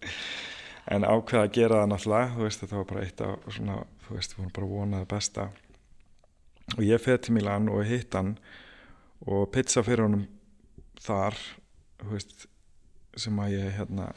[0.92, 4.18] En ákveða að gera það náttúrulega, þú veist, þetta var bara eitt af svona, þú
[4.18, 5.46] veist, við vorum bara vonað besta.
[6.76, 8.34] Og ég feð til Milán og hitt hann
[9.24, 10.26] og pizza fyrir honum
[11.02, 11.38] þar,
[12.10, 12.46] veist
[13.18, 14.10] sem að ég hérna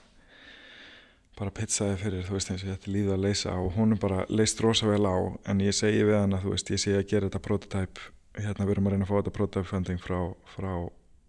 [1.36, 4.26] bara pizzaði fyrir, þú veist eins og þetta líðu að leysa og hún er bara
[4.32, 5.16] leist rosa vel á
[5.52, 8.06] en ég segi við hann að þú veist ég sé að gera þetta prototype,
[8.40, 10.20] hérna við erum að reyna að fá þetta prototype funding frá,
[10.56, 10.72] frá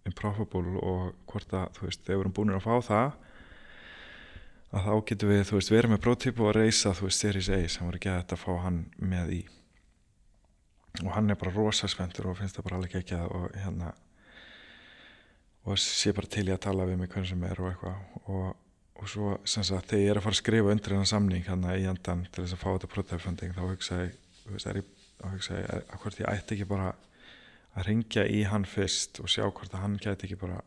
[0.06, 3.08] Improbable og hvort að þú veist, þegar við erum búin að fá það
[4.76, 7.50] að þá getum við, þú veist, verið með prototype og að reysa, þú veist, Series
[7.50, 9.42] A sem voru ekki að fá hann með í.
[11.02, 13.90] Og hann er bara rosa spendur og finnst það bara alveg ekki að og hérna
[15.66, 18.06] og sé bara til ég að tala við mig hvernig sem er og eitthvað.
[18.26, 18.46] Og
[18.96, 21.84] og svo sagt þegar ég er að fara að skrifa undir þennan samning hann í
[21.88, 24.14] endan til þess að fá þetta prototype-funding þá hugsa ég,
[24.48, 24.86] ég, ég
[25.20, 26.92] að hvort ég ætti ekki bara
[27.76, 30.62] að ringja í hann fyrst og sjá hvort að hann gæti ekki bara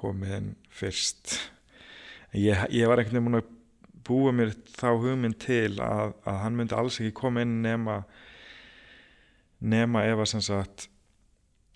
[0.00, 1.36] komið inn fyrst.
[2.32, 3.52] Ég, ég var einhvern veginn múin að
[4.08, 8.00] búa mér þá hugmynd til að, að hann myndi alls ekki koma inn nema
[9.60, 10.88] nema ef að sagt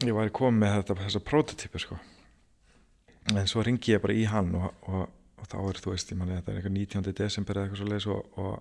[0.00, 1.98] ég væri komið með þetta þessa prototype sko
[3.33, 5.05] en svo ringi ég bara í hann og, og
[5.45, 7.16] og þá er þú veist, ég manni þetta er eitthvað 19.
[7.18, 8.53] desember eða eitthvað svo leiðis og, og,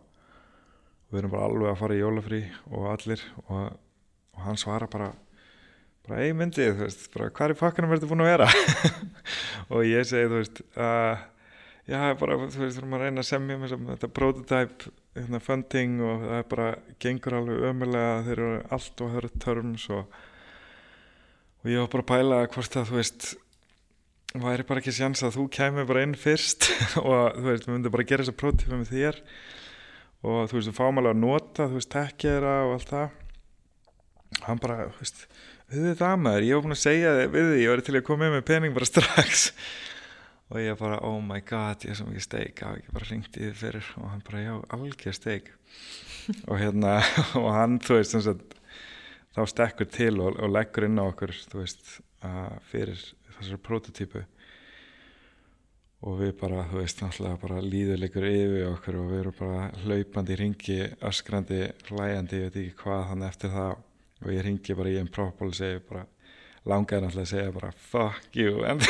[1.07, 2.39] og við erum bara alveg að fara í jólafrí
[2.71, 3.61] og allir og,
[4.33, 5.11] og hann svara bara
[6.03, 8.49] bara ei myndið, þú veist, bara hvað er pakkanum verður búin að vera
[9.71, 11.21] og ég segi, þú veist uh,
[11.87, 16.03] já, bara, þú veist, þú erum að reyna að semja með þetta prototype hérna, funding
[16.03, 16.67] og það er bara
[17.05, 20.19] gengur alveg ömulega, þeir eru allt og höfður törms og
[21.71, 23.29] ég var bara að pæla hvort að, þú veist
[24.41, 26.69] væri bara ekki sjans að þú kemur bara inn fyrst
[27.03, 29.19] og þú veist, við myndum bara gera þessa prótífa með þér
[30.23, 33.19] og þú veist, þú fáum alveg að nota þú veist, tekkjera og allt það.
[34.47, 35.25] Hann bara, þú veist
[35.73, 37.97] við þið það maður, ég var búin að segja þið við því ég var til
[37.97, 39.45] að koma með pening bara strax.
[40.53, 43.45] Og ég bara, oh my god ég er svo mikið steik, og ég bara ringti
[43.45, 45.53] þið fyrir og hann bara, já, algjör steik.
[46.47, 47.01] Og hérna,
[47.35, 48.53] og hann þú veist, sagt,
[49.35, 51.97] þá stekkur til og, og leggur inn á okkur þú veist,
[52.69, 53.01] fyrir
[53.43, 54.23] þessari prototípu
[56.03, 60.35] og við bara, þú veist, náttúrulega bara líðuleikur yfir okkur og við erum bara hlaupandi
[60.35, 63.77] í ringi, öskrandi hlæjandi, ég veit ekki hvað hann eftir það.
[64.23, 66.03] Og ég ringi bara í einn própól og segi bara,
[66.67, 68.83] langaði náttúrulega að segja bara fuck you, en,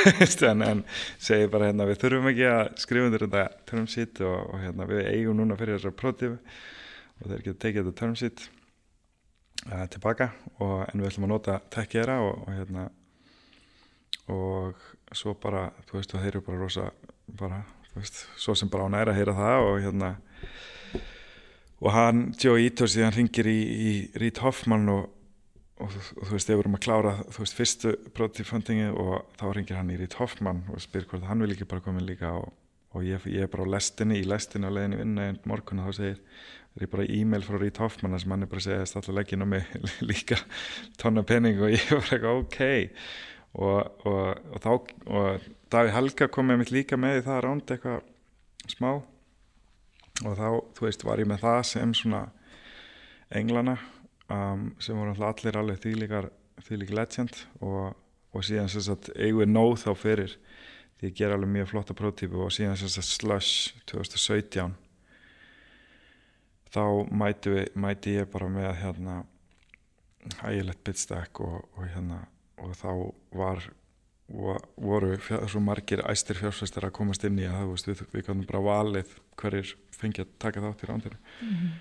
[0.50, 0.84] en, en
[1.22, 4.90] segi bara hérna, við þurfum ekki að skrifa undir þetta term sheet og, og hérna,
[4.90, 6.58] við eigum núna fyrir þessari prototípu
[7.22, 8.46] og þeir geta tekið þetta term sheet
[9.70, 10.30] uh, tilbaka
[10.62, 12.90] og en við ætlum að nota tekkjera og, og hérna
[14.32, 14.80] og
[15.14, 16.86] svo bara, þú veist, þeir eru bara rosa,
[17.40, 20.14] bara, þú veist, svo sem bara á næra heyra það og hérna
[21.84, 25.06] og hann, Joe Ito síðan ringir í, í Reed Hoffman og,
[25.84, 29.48] og, og, og þú veist, þeir vorum að klára þú veist, fyrstu prototypefundingi og þá
[29.58, 32.38] ringir hann í Reed Hoffman og spyr hvort hann vil ekki bara koma líka
[32.94, 35.92] og ég, ég er bara á lestinni, í lestinni á leginni vinna einn morgun og
[35.92, 36.20] þá segir
[36.74, 39.20] það er bara e-mail frá Reed Hoffman sem hann er bara að segja að allar
[39.20, 39.76] leggin á mig
[40.12, 40.40] líka
[41.02, 42.60] tonna penning og ég var ekki ok
[43.54, 47.44] og, og, og þá og Daví Helga kom með mitt líka með í það að
[47.48, 48.92] ránda eitthvað smá.
[50.24, 50.48] Og þá,
[50.78, 52.22] þú veist, var ég með það sem svona
[53.34, 53.80] englana
[54.30, 56.30] um, sem voru allir alveg þýlikar
[56.68, 57.42] þýlik legend.
[57.66, 57.96] Og,
[58.34, 60.38] og síðan sem sagt eigið nóð þá fyrir
[61.00, 62.42] því ég ger alveg mjög flotta prótípu.
[62.46, 64.78] Og síðan sem sagt Slush 2017
[66.74, 69.20] þá mæti, við, mæti ég bara með hérna
[70.40, 72.24] hægilegt bitstack og, og hérna
[72.64, 72.92] og þá
[73.38, 73.64] var
[74.80, 78.64] voru svo margir æstir fjársvæstir að komast inn í að veist, við, við kannum bara
[78.66, 81.74] valið hverjir fengi að taka þátt í rándir mm -hmm.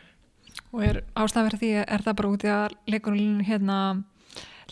[0.73, 4.05] Og er ástæðverð því er það bara úti að leikurinn hérna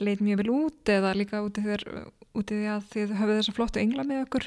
[0.01, 1.83] leit mjög vel út eða líka þér
[2.35, 4.47] úti því að þið höfðu þessa flottu engla með okkur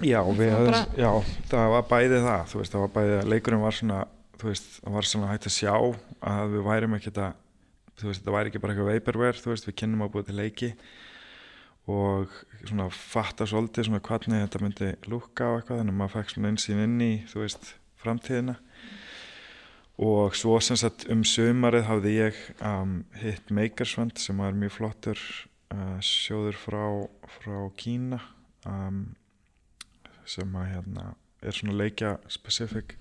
[0.00, 0.86] Já, höfðum, bara...
[0.96, 1.10] já
[1.50, 4.06] það var bæðið það veist, það var bæðið að leikurinn var svona
[4.40, 5.74] þú veist, það var svona hægt að sjá
[6.32, 7.32] að við værim ekkert að
[8.00, 10.38] þú veist, þetta væri ekki bara eitthvað vaporware, þú veist, við kynnum að búið til
[10.38, 10.72] leiki
[11.92, 16.34] og svona fatta svolítið svona hvernig þetta myndi lúka á eitthvað, þannig að maður fekk
[16.34, 17.72] svona einsýn inn í, þú veist,
[18.02, 18.56] framtíðina.
[20.02, 25.20] Og svo sem sagt um sömarið hafði ég um, hitt Makersfund sem var mjög flottur
[25.74, 26.84] uh, sjóður frá,
[27.36, 28.22] frá Kína
[28.66, 29.04] um,
[30.24, 31.12] sem að hérna
[31.42, 32.96] er svona leikja specific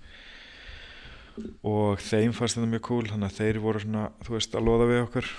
[1.67, 4.87] og þeim fannst þetta mjög cool þannig að þeir voru svona, þú veist, að loða
[4.89, 5.31] við okkur.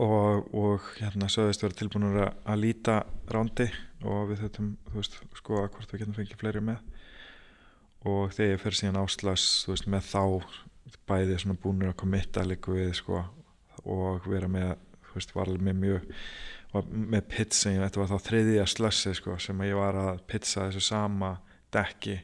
[0.00, 2.98] Og, og hérna sögðist verið tilbúinur að, að líta
[3.28, 3.66] rándi
[4.04, 6.80] og við þettum, þú veist, skoða hvort við getum fengið fleiri með.
[8.08, 10.22] Og þegar ég fer síðan áslags, þú veist, með þá
[11.08, 13.22] bæði svona búinur að komitta líka við, sko,
[13.84, 14.74] og vera með,
[15.08, 16.10] þú veist, var alveg mjög
[16.90, 21.36] með pizza, þetta var þá þriðja slassi, sko, sem ég var að pizza þessu sama
[21.74, 22.16] dekki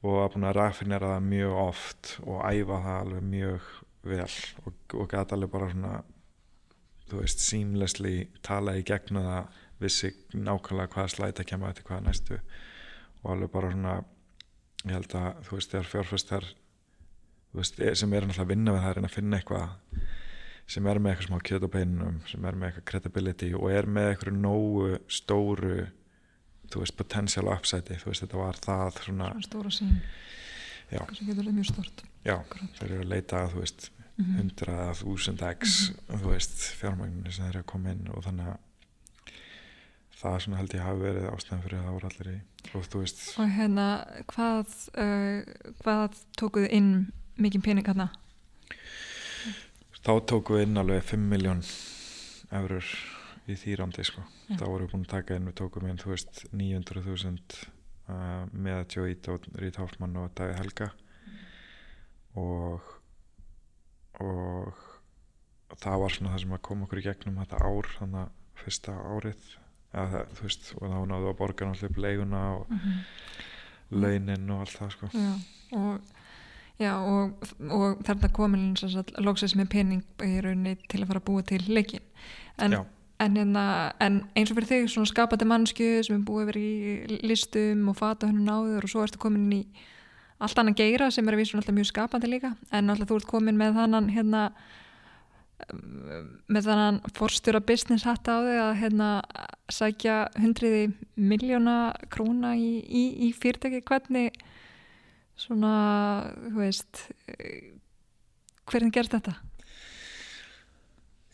[0.00, 3.66] og var búin að raffinera það mjög oft og æfa það alveg mjög
[4.10, 4.28] vel
[4.64, 5.94] og, og gæti alveg bara svona
[7.10, 8.14] þú veist, seamlessly
[8.46, 12.36] tala í gegna það vissi nákvæmlega hvaða slæta kemur eftir hvaða næstu.
[13.24, 13.94] Og alveg bara svona
[14.86, 16.48] ég held að þú veist þegar fjárfæstar
[17.56, 20.04] veist, er- sem er náttúrulega að vinna við það er að finna eitthvað
[20.70, 23.88] sem er með eitthvað smá kjöt á beinunum sem er með eitthvað credibility og er
[23.90, 25.80] með eitthvað nógu stóru
[26.70, 29.96] þú veist potential upside þú veist þetta var það svona svona stóra sín
[30.90, 32.70] sem getur verið mjög stort já, Akkurat.
[32.80, 33.90] þeir eru að leita að þú veist
[34.20, 34.36] Mhm.
[34.36, 38.50] 100 að 1000 x þú veist fjármagninu sem þeir eru að koma inn og þannig
[38.50, 38.58] að
[40.20, 42.40] það svona held ég hafi verið ástæðan fyrir að það voru allir í.
[42.76, 43.86] Og þú veist og hérna
[44.34, 45.38] hvað uh,
[45.80, 46.90] hvað tókuðu inn
[47.40, 48.10] mikið pening hérna
[50.04, 51.62] þá tókum við inn alveg 5 miljón
[52.52, 52.86] eurur
[53.52, 54.24] í því rándi sko.
[54.48, 54.56] Já.
[54.56, 57.60] þá vorum við búin að taka inn við tókum inn þú veist 900.000
[58.10, 60.90] uh, með Eid og Rít Hoffmann og Davíð Helga
[62.40, 62.96] og
[64.20, 64.76] og
[65.80, 68.96] það var svona það sem að koma okkur í gegnum þetta ár þannig að fyrsta
[69.00, 69.46] árið
[69.90, 72.98] eða, það, þú veist, og þá náðu að borga náttúrulega upp leiguna og mm
[73.90, 75.08] launin og allt það sko.
[75.14, 75.32] já,
[75.78, 76.00] og,
[76.80, 78.66] já, og, og þarna komin
[79.24, 82.04] loksins með pening í rauninni til að fara að búa til leikin
[82.60, 82.82] en, Já.
[83.20, 83.64] En, hérna,
[84.00, 87.98] en eins og fyrir þig svona skapandi mannsku sem er búið verið í listum og
[88.00, 89.62] fata hennu náður og svo ertu komin í
[90.40, 93.30] allt annan geira sem er að vísa alltaf mjög skapandi líka en alltaf þú ert
[93.30, 94.44] komin með þannan hérna
[96.50, 99.10] með þannan forstjóra business hatt á þig að hérna
[99.70, 100.86] sækja hundriði
[101.20, 104.40] miljóna króna í, í, í fyrirtæki hvernig
[105.40, 105.74] svona,
[106.48, 107.04] þú veist
[108.70, 109.36] hvernig gerst þetta?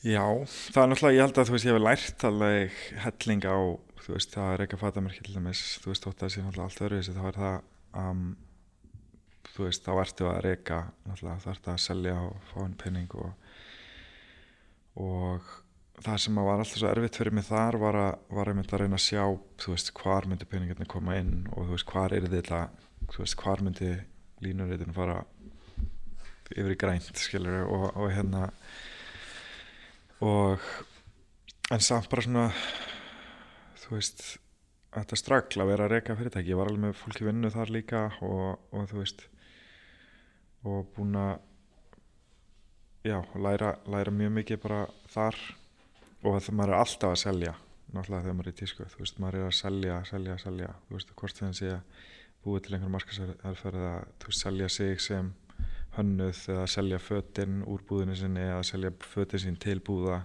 [0.06, 3.58] Já, það er náttúrulega, ég held að þú veist, ég hef lært alveg helling á,
[4.04, 6.32] þú veist, það er ekki að fata mér til dæmis, þú veist, þótt að það
[6.34, 7.56] sé náttúrulega allt öðru þá er það,
[8.02, 8.20] um,
[9.48, 13.18] þú veist, þá ertu að reyka, náttúrulega, þá ertu að selja og fá hann penning
[13.18, 13.52] og,
[15.08, 15.52] og
[16.06, 18.86] það sem var alltaf svo erfitt fyrir mig þar var að, var að mynda að
[18.86, 19.22] reyna að sjá,
[19.58, 22.66] þú veist, hvar myndi penningarnir koma inn og þú veist, hvar er þetta,
[23.10, 23.94] þú veist, hvar myndi
[24.44, 25.24] línuritin fara
[26.52, 28.52] yfir í grænt, skilur, og, og hérna,
[30.24, 30.62] og
[31.72, 32.44] en samt bara svona
[33.82, 34.24] þú veist
[34.96, 36.52] þetta stragl að vera að reyka fyrirtæki.
[36.52, 39.26] Ég var alveg með fólki vinnu þar líka og, og þú veist
[40.66, 41.34] og búin að
[43.06, 45.38] já, læra, læra mjög mikið bara þar.
[46.26, 47.54] Og það maður er alltaf að selja
[47.94, 50.70] náttúrulega þegar maður er í tísku þú veist, maður er að selja, selja, selja.
[50.86, 52.06] Þú veist, hvort þeim sé að
[52.46, 55.30] búið til einhver markaserferð að þú veist, selja sig sem
[55.96, 60.22] hönnuð eða selja fötin úr búðinu sinni eða selja fötin sín til búða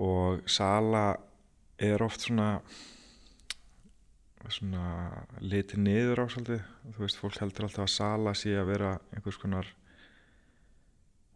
[0.00, 1.04] og sala
[1.80, 2.60] er oft svona
[4.48, 6.62] svona litið niður á svolítið
[6.94, 9.68] þú veist, fólk heldur alltaf að sala sé að vera einhvers konar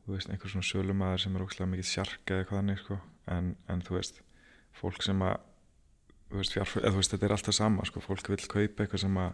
[0.05, 2.99] þú veist, einhvers svona sölumæður sem er ókslega mikið sjarka eða hvað þannig sko.
[3.35, 4.21] en, en þú veist,
[4.81, 5.37] fólk sem að
[6.31, 8.05] þú veist, fjárf, eða, þú veist, þetta er alltaf sama sko.
[8.05, 9.33] fólk vil kaupa eitthvað sem að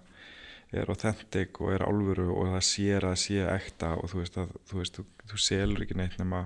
[0.73, 4.53] er authentic og er álfuru og það sér að sé ekta og þú veist, að,
[4.71, 6.45] þú, veist þú, þú selur ekki neitt nema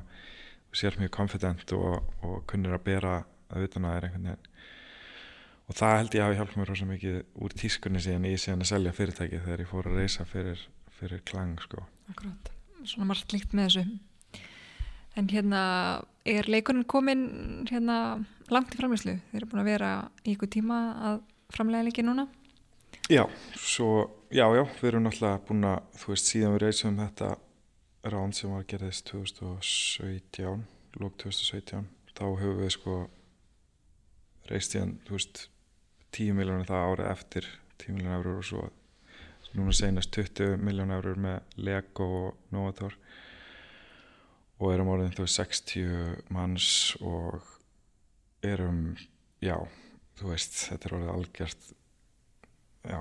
[0.70, 3.14] þú sér mjög confident og, og kunnir að bera
[3.54, 4.50] að að það er einhvern veginn.
[5.64, 8.70] Og það held ég hafi hjálp mér rosa mikið úr tískunni síðan í síðan að
[8.72, 10.64] selja fyrirtæki þegar ég fór að reysa fyrir,
[10.98, 11.84] fyrir klang sko.
[12.12, 12.50] Akkurat,
[12.84, 14.42] svona margt líkt með þessu.
[15.14, 15.62] En hérna
[16.26, 17.24] er leikurinn komin
[17.70, 17.98] hérna
[18.52, 19.90] langt í framlýslu þeir eru búin að vera
[20.24, 20.80] í ykkur tíma
[21.12, 21.20] að
[21.54, 22.26] framlega leiki núna
[23.10, 23.26] Já,
[23.60, 27.26] svo, já, já, við erum náttúrulega búin að, þú veist, síðan við reysum þetta
[28.14, 30.62] rán sem var gerðist 2017,
[31.02, 32.94] lók 2017, þá höfum við sko
[34.48, 35.42] reist síðan, þú veist,
[36.16, 37.50] 10 miljónir það árið eftir
[37.84, 38.64] 10 miljónir eurur og svo
[39.52, 42.96] núna senast 20 miljónir eurur með Lego og Novator
[44.64, 46.72] og erum orðin þú veist 60 manns
[47.04, 47.44] og
[48.40, 48.94] erum,
[49.44, 49.58] já,
[50.16, 51.74] þú veist, þetta er orðið algjört
[52.84, 53.00] já.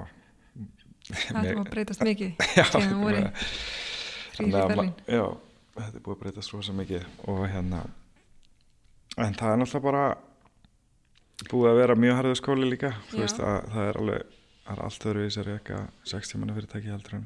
[1.03, 5.25] Það er að breytast mikið já, þannig að já,
[5.75, 7.83] þetta er búið að breytast rosa mikið og hérna
[9.17, 10.05] en það er náttúrulega bara
[11.51, 12.93] búið að vera mjög harðu skóli líka.
[13.11, 15.79] Veist að það er alveg það er allt öðru í sér ekki
[16.09, 17.25] 60 manna fyrirtæki heldur en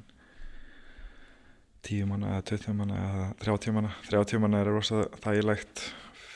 [1.88, 5.84] 10 manna eða 20 manna eða 30 manna 30 manna er rosa þægilegt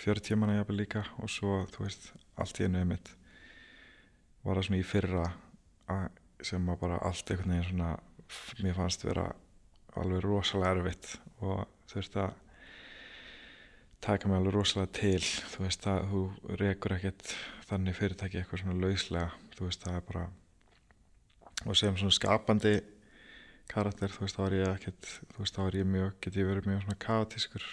[0.03, 2.11] 40 manna jafnvel líka og svo þú veist
[2.41, 3.11] allt í einu mitt
[4.45, 5.33] var það svona í fyrra að,
[6.41, 7.91] sem að bara allt einhvern veginn svona
[8.63, 9.27] mér fannst vera
[9.99, 11.13] alveg rosalega erfitt
[11.43, 12.37] og þurfti að
[14.01, 15.23] taka mig alveg rosalega til.
[15.53, 16.21] Þú veist að þú
[16.61, 17.33] rekur ekkert
[17.69, 19.29] þannig fyrirtæki eitthvað svona lauslega.
[19.57, 20.25] Þú veist það er bara
[21.65, 22.79] og sem svona skapandi
[23.71, 26.49] karakter þú veist þá er ég ekkert þú veist þá er ég mjög, get ég
[26.49, 27.67] verið mjög svona kaotískur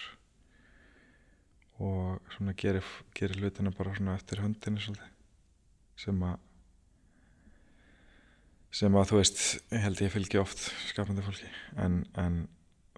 [1.79, 5.15] og svona gerir, gerir hlutina bara svona eftir höndinu svolítið
[5.99, 6.37] sem að
[8.71, 9.43] sem að þú veist,
[9.73, 11.49] held ég fylgi oft skapandi fólki.
[11.81, 12.43] En, en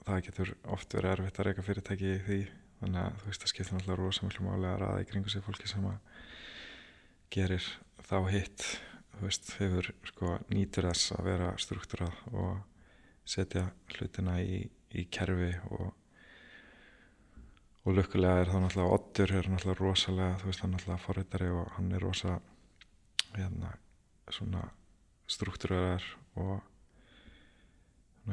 [0.02, 2.40] það getur oft verið erfitt að reyka fyrirtæki í því.
[2.82, 5.46] Þannig að þú veist það skiptir náttúrulega rosa mjög málega að ræða í kringu sig
[5.46, 6.20] fólki sem að
[7.32, 7.70] gerir
[8.10, 8.68] þá hitt.
[9.12, 12.54] Þú veist, hefur sko nýtur þess að vera struktúrað og
[13.32, 14.64] setja hlutina í,
[14.98, 15.92] í kerfi og
[17.82, 21.48] og lukkulega er það náttúrulega Ottur er náttúrulega rosalega, þú veist hann er náttúrulega forritari
[21.50, 22.36] og hann er rosa
[23.34, 23.72] hérna
[24.30, 24.62] svona
[25.32, 26.04] struktúrar
[26.40, 26.60] og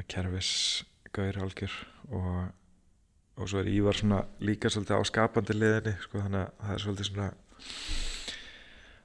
[0.09, 1.75] kerfisgaur algjör
[2.13, 2.51] og,
[3.39, 6.85] og svo er Ívar svona líka svolítið á skapandi liðinni sko þannig að það er
[6.85, 7.29] svolítið svona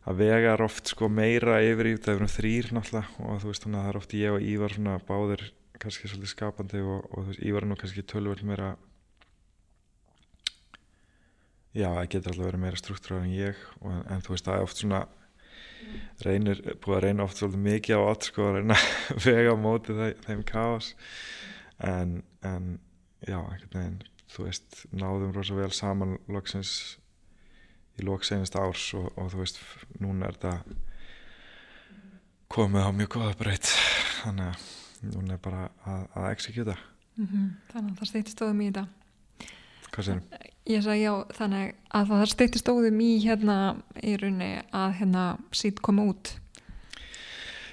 [0.04, 3.66] að vegar oft sko meira yfir í það er um þrýr náttúrulega og þú veist
[3.66, 5.46] þannig að það er oft ég og Ívar svona báðir
[5.80, 8.74] kannski svolítið skapandi og, og þú veist Ívar er nú kannski tölvöld meira
[11.74, 14.68] já, það getur alltaf verið meira struktúrar en ég og, en þú veist, það er
[14.68, 15.04] oft svona
[16.24, 19.58] reynir, búið að reyna oft svolítið mikið á allt sko að reyna að vega á
[19.60, 20.94] móti þeim, káas
[21.84, 22.80] en, en
[23.26, 24.02] já, einhvern veginn
[24.34, 26.98] þú veist, náðum rosa vel saman loksins
[28.00, 29.60] í lóks einast árs og, og þú veist,
[30.02, 30.56] núna er þetta
[32.54, 33.70] komið á mjög goða breytt
[34.24, 36.76] þannig að núna er bara að, að executa
[37.18, 37.48] mm -hmm.
[37.74, 38.88] Þannig að það steytist stóðum í þetta
[39.94, 40.24] Hvað sérum?
[40.70, 43.58] Ég sagði já, þannig að það steytist stóðum í hérna
[44.00, 46.38] í raunni að hérna sít koma út.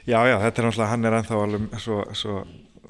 [0.09, 2.39] Já, já, þetta er náttúrulega, hann er ennþá alveg svo, svo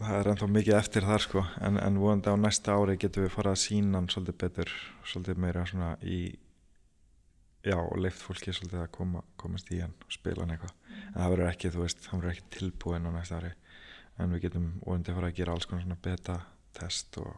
[0.01, 1.43] það er ennþá mikið eftir þar sko.
[1.61, 4.73] En, en vonandi á næsta ári getum við farað að sína hann svolítið betur,
[5.05, 6.21] svolítið meira svona í
[7.67, 10.73] já, og leift fólki svolítið að koma, komast í hann og spila hann eitthvað,
[11.11, 13.53] en það verður ekki þú veist, hann verður ekki tilbúin á næsta ári.
[14.21, 16.39] En við getum vonandi farað að gera alls konar svona beta
[16.77, 17.37] test og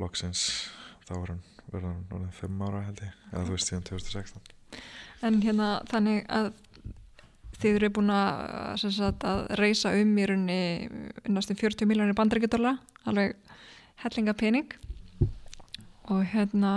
[0.00, 0.46] loksins
[1.08, 4.52] þá verður hann hann 5 ára held ég, eða þú veist síðan 2016
[5.24, 6.50] En hérna þannig að
[7.62, 12.76] þið eru búin að, sagt, að reysa um í rauninni næstum 40 miljónir bandrækjadóla
[13.08, 13.38] alveg
[14.02, 14.74] hellinga pening
[16.12, 16.74] og hérna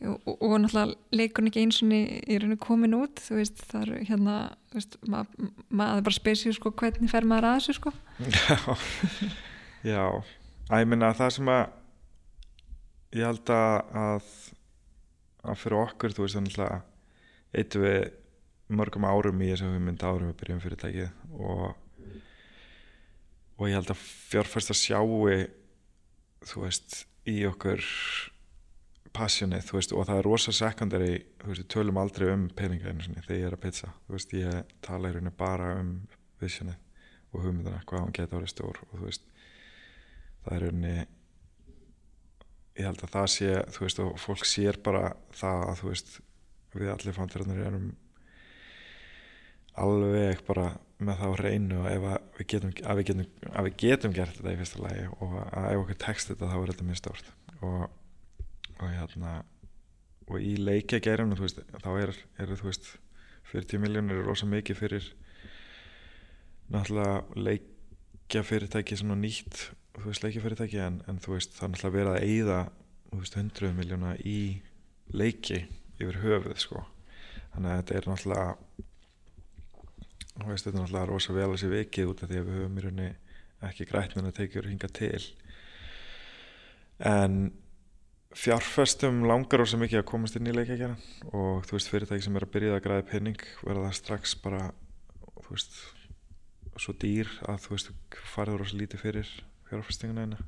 [0.00, 4.00] og, og náttúrulega leikur ekki eins og í rauninni komin út þú veist það eru
[4.08, 4.36] hérna
[5.04, 7.92] maður ma bara spesir sko hvernig fer maður að þessu sko?
[8.36, 8.56] Já,
[9.84, 10.04] já.
[10.70, 11.62] Að ég minna að það sem að
[13.16, 14.24] ég held að
[15.40, 18.00] að fyrir okkur þú veist þannig að eittu við
[18.70, 21.62] mörgum árum í þessu hugmynd árum við byrjum fyrirtækið og
[23.60, 25.06] og ég held að fjárfæst að sjáu
[26.48, 27.82] þú veist í okkur
[29.16, 32.92] passionið þú veist og það er rosa sekundari þú veist við tölum aldrei um peninga
[32.92, 35.94] einu sinni þegar ég er að pizza þú veist ég tala í rauninu bara um
[36.40, 36.78] visionið
[37.30, 39.26] og hugmyndina hvað hann geta árið stór og þú veist
[40.44, 40.94] það er rauninu
[42.78, 46.12] ég held að það sé þú veist og fólk sér bara það að þú veist
[46.76, 47.90] við allir fántirarnir erum
[49.80, 52.08] alveg bara með það á reynu að
[52.44, 56.50] getum, að við getum gert þetta í fyrsta lagi og að ef okkur tekst þetta
[56.50, 57.30] þá er þetta mjög stórt.
[57.60, 57.86] Og,
[58.80, 59.32] og hérna
[60.30, 62.92] og í leikja gerum þá er, er þú veist
[63.50, 65.08] 40 miljónir er rosa mikið fyrir
[66.70, 71.72] náttúrulega leikja fyrirtæki svona nýtt þú veist leikja fyrirtæki en, en þú veist það er
[71.74, 72.58] náttúrulega verið að eigða
[73.12, 74.40] veist, 100 miljóna í
[75.12, 75.64] leiki
[76.00, 76.84] yfir höfuð sko.
[77.54, 78.50] Þannig að þetta er náttúrulega
[80.40, 82.60] og veist þetta er náttúrulega rosa vel að sé vikið út af því að við
[82.60, 83.10] höfum í rauninni
[83.70, 85.24] ekki grætnin að tekja hinga til.
[87.10, 87.40] En
[88.36, 90.96] fjárfestum langar rosa mikið að komast inn í leikækjana
[91.34, 94.68] og þú veist fyrirtæki sem er að byrja að græða penning verða það strax bara
[95.40, 95.80] þú veist
[96.80, 97.90] svo dýr að þú veist
[98.30, 99.32] farið rosa lítið fyrir
[99.70, 100.42] fjárfestinguna eina.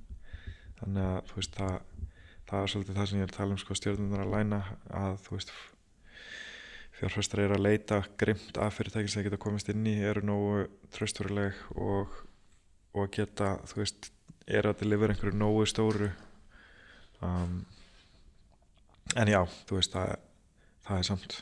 [0.83, 1.77] Þannig að þú veist það
[2.53, 4.59] það er svolítið það sem ég er að tala um sko stjórnunar að læna
[4.93, 5.53] að þú veist
[6.99, 11.57] fjárfæstar er að leita grimt af fyrirtækinn sem geta komist inn í eru nógu tröstveruleg
[11.81, 12.19] og,
[12.93, 14.11] og geta, þú veist
[14.47, 16.11] er að delivera einhverju nógu stóru
[17.25, 17.63] um,
[19.17, 20.15] en já, þú veist það,
[20.85, 21.39] það er samt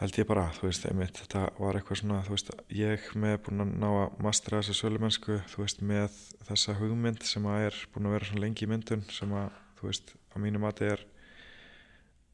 [0.00, 3.64] held ég bara, þú veist, einmitt þetta var eitthvað svona, þú veist, ég með búin
[3.64, 8.10] að ná að mastra þessa sölumennsku þú veist, með þessa hugmynd sem að er búin
[8.10, 11.04] að vera svona lengi í myndun sem að, þú veist, á mínu mati er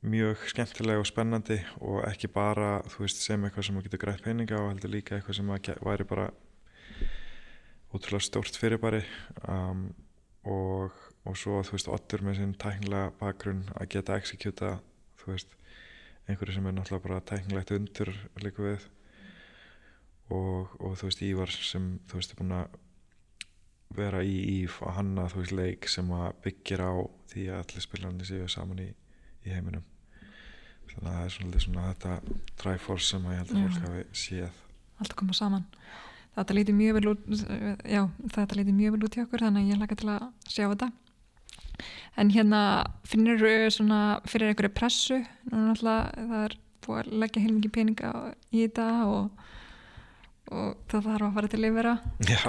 [0.00, 4.22] mjög skemmtilega og spennandi og ekki bara þú veist sem eitthvað sem maður getur grætt
[4.24, 6.30] peninga og heldur líka eitthvað sem maður væri bara
[7.92, 9.02] útrúlega stórt fyrirbæri
[9.44, 9.90] um,
[10.48, 10.96] og,
[11.28, 14.78] og svo þú veist ottur með sinn tæknilega bakgrunn að geta executa
[15.20, 15.52] þú veist
[16.30, 18.12] einhverju sem er náttúrulega bara tæknilegt undur
[18.44, 18.86] líka við.
[20.30, 22.78] Og, og þú veist Ívar sem þú veist er búin að
[23.98, 26.92] vera í Íf og hanna þú veist leik sem að byggir á
[27.32, 28.90] því að allir spilarnir séu saman í
[29.46, 29.86] í heiminum.
[30.90, 34.22] Þannig að það er svolítið svona þetta Triforce sem að ég held að fólk hafi
[34.22, 34.62] séð.
[35.00, 35.66] Allt koma saman.
[36.34, 37.22] Þetta líti mjög vel út
[37.90, 38.02] já,
[38.34, 40.90] þetta líti mjög vel út hjá okkur þannig að ég laka til að sjá þetta
[42.16, 42.62] en hérna
[43.08, 43.40] finnir
[43.72, 45.20] svona fyrir einhverju pressu.
[45.50, 48.10] Núna náttúrulega það er búið að leggja heilmikið peninga
[48.50, 49.46] í þetta og,
[50.50, 51.96] og það þarf að fara til yfira
[52.28, 52.40] Já.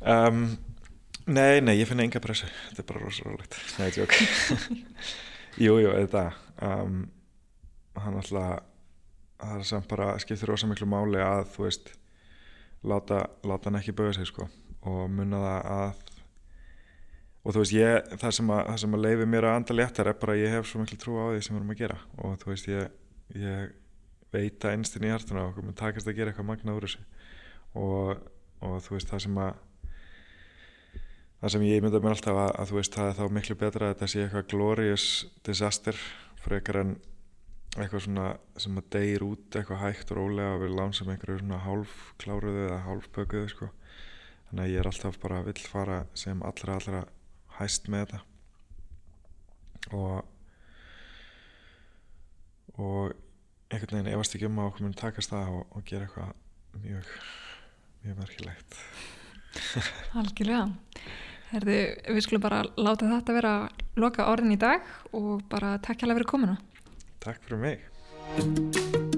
[0.00, 0.42] Um,
[1.30, 2.48] Nei, nei, ég finna enga pressu.
[2.70, 4.14] Þetta er bara rosa rólegt Nei, tjók
[5.64, 6.30] Jú, jú, þetta.
[6.64, 7.04] Um,
[8.00, 8.66] Hann alltaf
[9.40, 11.92] Það er samt bara skiptir rosa miklu máli að þú veist
[12.84, 14.48] láta, láta hann ekki bauða sig sko
[14.88, 16.09] og munna það að
[17.40, 20.10] og þú veist ég, það sem að, það sem að leifi mér að anda léttar
[20.10, 21.98] er bara að ég hef svo miklu trú á því sem við erum að gera.
[22.20, 22.98] Og þú veist ég,
[23.40, 23.72] ég
[24.34, 27.04] veit að einstin í hjartuna og mun takast að gera eitthvað magnað úr þessu.
[27.80, 28.24] Og,
[28.66, 29.52] og þú veist það sem að
[31.40, 33.86] það sem ég mynda mér alltaf að, að þú veist það er þá miklu betra
[33.86, 35.06] að þetta sé eitthvað glorious
[35.46, 36.02] disaster
[36.44, 36.92] frekar en
[37.78, 38.26] eitthvað svona
[38.60, 42.66] sem að deyir út eitthvað hægt og rólega og við lánsum einhverju svona hálf kláruðu
[42.66, 43.70] eða hálf bökuðu sko.
[44.50, 47.02] Þannig að ég er alltaf bara vill fara sem allra allra
[47.60, 48.20] hæst með þetta.
[49.96, 50.26] Og
[52.80, 53.12] og
[53.70, 57.10] einhvern veginn efast ekki um að okkur mun takast það og, og gera eitthvað mjög
[58.04, 58.78] mjög merkilegt.
[60.16, 60.64] Algjörlega.
[61.50, 61.78] Herðu,
[62.14, 63.54] við skulum bara láta þetta vera
[63.98, 66.58] loka orðin í dag og bara takk hjá fyrir komuna.
[67.20, 69.08] Takk fyrir mig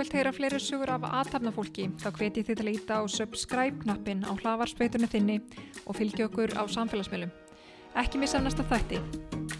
[0.00, 4.32] vilt heyra fleiri sugur af aðtapnafólki þá hveti þið til að íta á subscribe-knappin á
[4.32, 5.40] hlavarspeitunni þinni
[5.84, 7.34] og fylgja okkur á samfélagsmiðlum.
[8.00, 9.59] Ekki missa næsta þætti.